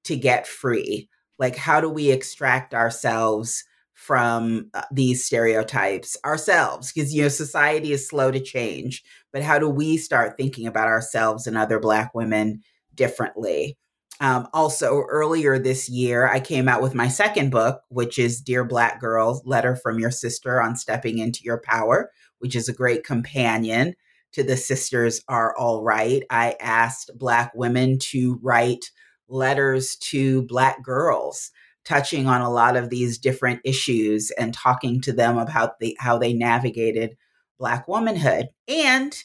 to 0.06 0.16
get 0.16 0.48
free. 0.48 1.10
Like, 1.40 1.56
how 1.56 1.82
do 1.82 1.90
we 1.90 2.12
extract 2.12 2.74
ourselves 2.74 3.64
from 3.94 4.70
uh, 4.74 4.84
these 4.92 5.26
stereotypes 5.26 6.18
ourselves? 6.26 6.92
Because, 6.92 7.14
you 7.14 7.24
know, 7.24 7.30
society 7.30 7.92
is 7.94 8.08
slow 8.08 8.32
to 8.32 8.40
change, 8.40 9.04
but 9.32 9.44
how 9.44 9.60
do 9.60 9.70
we 9.70 9.98
start 9.98 10.38
thinking 10.38 10.68
about 10.68 10.88
ourselves 10.88 11.48
and 11.48 11.58
other 11.58 11.80
Black 11.80 12.14
women 12.14 12.62
differently? 12.96 13.78
Um, 14.20 14.48
also, 14.54 15.02
earlier 15.10 15.58
this 15.58 15.90
year, 15.90 16.28
I 16.28 16.40
came 16.40 16.70
out 16.70 16.84
with 16.84 16.94
my 16.94 17.08
second 17.08 17.50
book, 17.50 17.82
which 17.90 18.20
is 18.20 18.40
Dear 18.40 18.64
Black 18.64 19.02
Girl 19.02 19.42
Letter 19.46 19.76
from 19.76 19.98
Your 19.98 20.12
Sister 20.12 20.62
on 20.62 20.76
Stepping 20.76 21.18
into 21.18 21.40
Your 21.44 21.60
Power, 21.60 22.12
which 22.38 22.56
is 22.56 22.70
a 22.70 22.74
great 22.74 23.04
companion 23.04 23.96
to 24.34 24.44
The 24.44 24.58
Sisters 24.58 25.22
Are 25.28 25.58
Alright. 25.58 26.24
I 26.30 26.56
asked 26.60 27.10
Black 27.18 27.52
women 27.56 27.98
to 28.12 28.40
write 28.44 28.92
letters 29.32 29.96
to 29.98 30.44
Black 30.44 30.82
girls, 30.84 31.50
touching 31.86 32.28
on 32.28 32.42
a 32.42 32.50
lot 32.50 32.76
of 32.78 32.90
these 32.90 33.18
different 33.18 33.62
issues 33.64 34.32
and 34.32 34.54
talking 34.54 35.00
to 35.02 35.14
them 35.14 35.38
about 35.38 35.80
the, 35.80 35.96
how 36.00 36.18
they 36.18 36.34
navigated 36.34 37.16
Black 37.58 37.88
womanhood. 37.88 38.50
And 38.68 39.16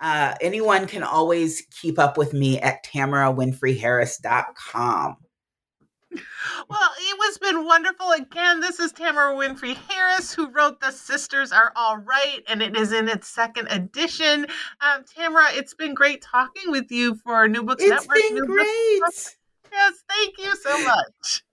uh, 0.00 0.34
anyone 0.40 0.86
can 0.86 1.02
always 1.02 1.66
keep 1.80 1.98
up 1.98 2.16
with 2.18 2.32
me 2.32 2.60
at 2.60 2.84
TamaraWinfreyHarris.com. 2.84 5.16
Well, 6.68 6.90
it 6.98 7.18
has 7.24 7.38
been 7.38 7.64
wonderful. 7.64 8.12
Again, 8.12 8.60
this 8.60 8.80
is 8.80 8.92
Tamara 8.92 9.34
Winfrey 9.34 9.74
Harris, 9.74 10.32
who 10.32 10.50
wrote 10.50 10.80
The 10.80 10.90
Sisters 10.90 11.52
Are 11.52 11.72
Alright, 11.76 12.42
and 12.48 12.62
it 12.62 12.76
is 12.76 12.92
in 12.92 13.08
its 13.08 13.28
second 13.28 13.68
edition. 13.70 14.46
Um, 14.80 15.04
Tamara, 15.04 15.48
it's 15.52 15.74
been 15.74 15.94
great 15.94 16.22
talking 16.22 16.70
with 16.70 16.90
you 16.90 17.16
for 17.16 17.48
New 17.48 17.62
Books 17.62 17.82
it's 17.82 17.90
Network. 17.90 18.18
It's 18.18 18.28
been 18.28 18.36
New 18.36 18.46
great. 18.46 19.36
Yes, 19.76 20.02
thank 20.08 20.38
you 20.38 20.56
so 20.56 20.82
much. 20.82 21.44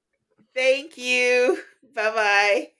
Thank 0.53 0.97
you. 0.97 1.63
Bye 1.95 2.11
bye. 2.11 2.72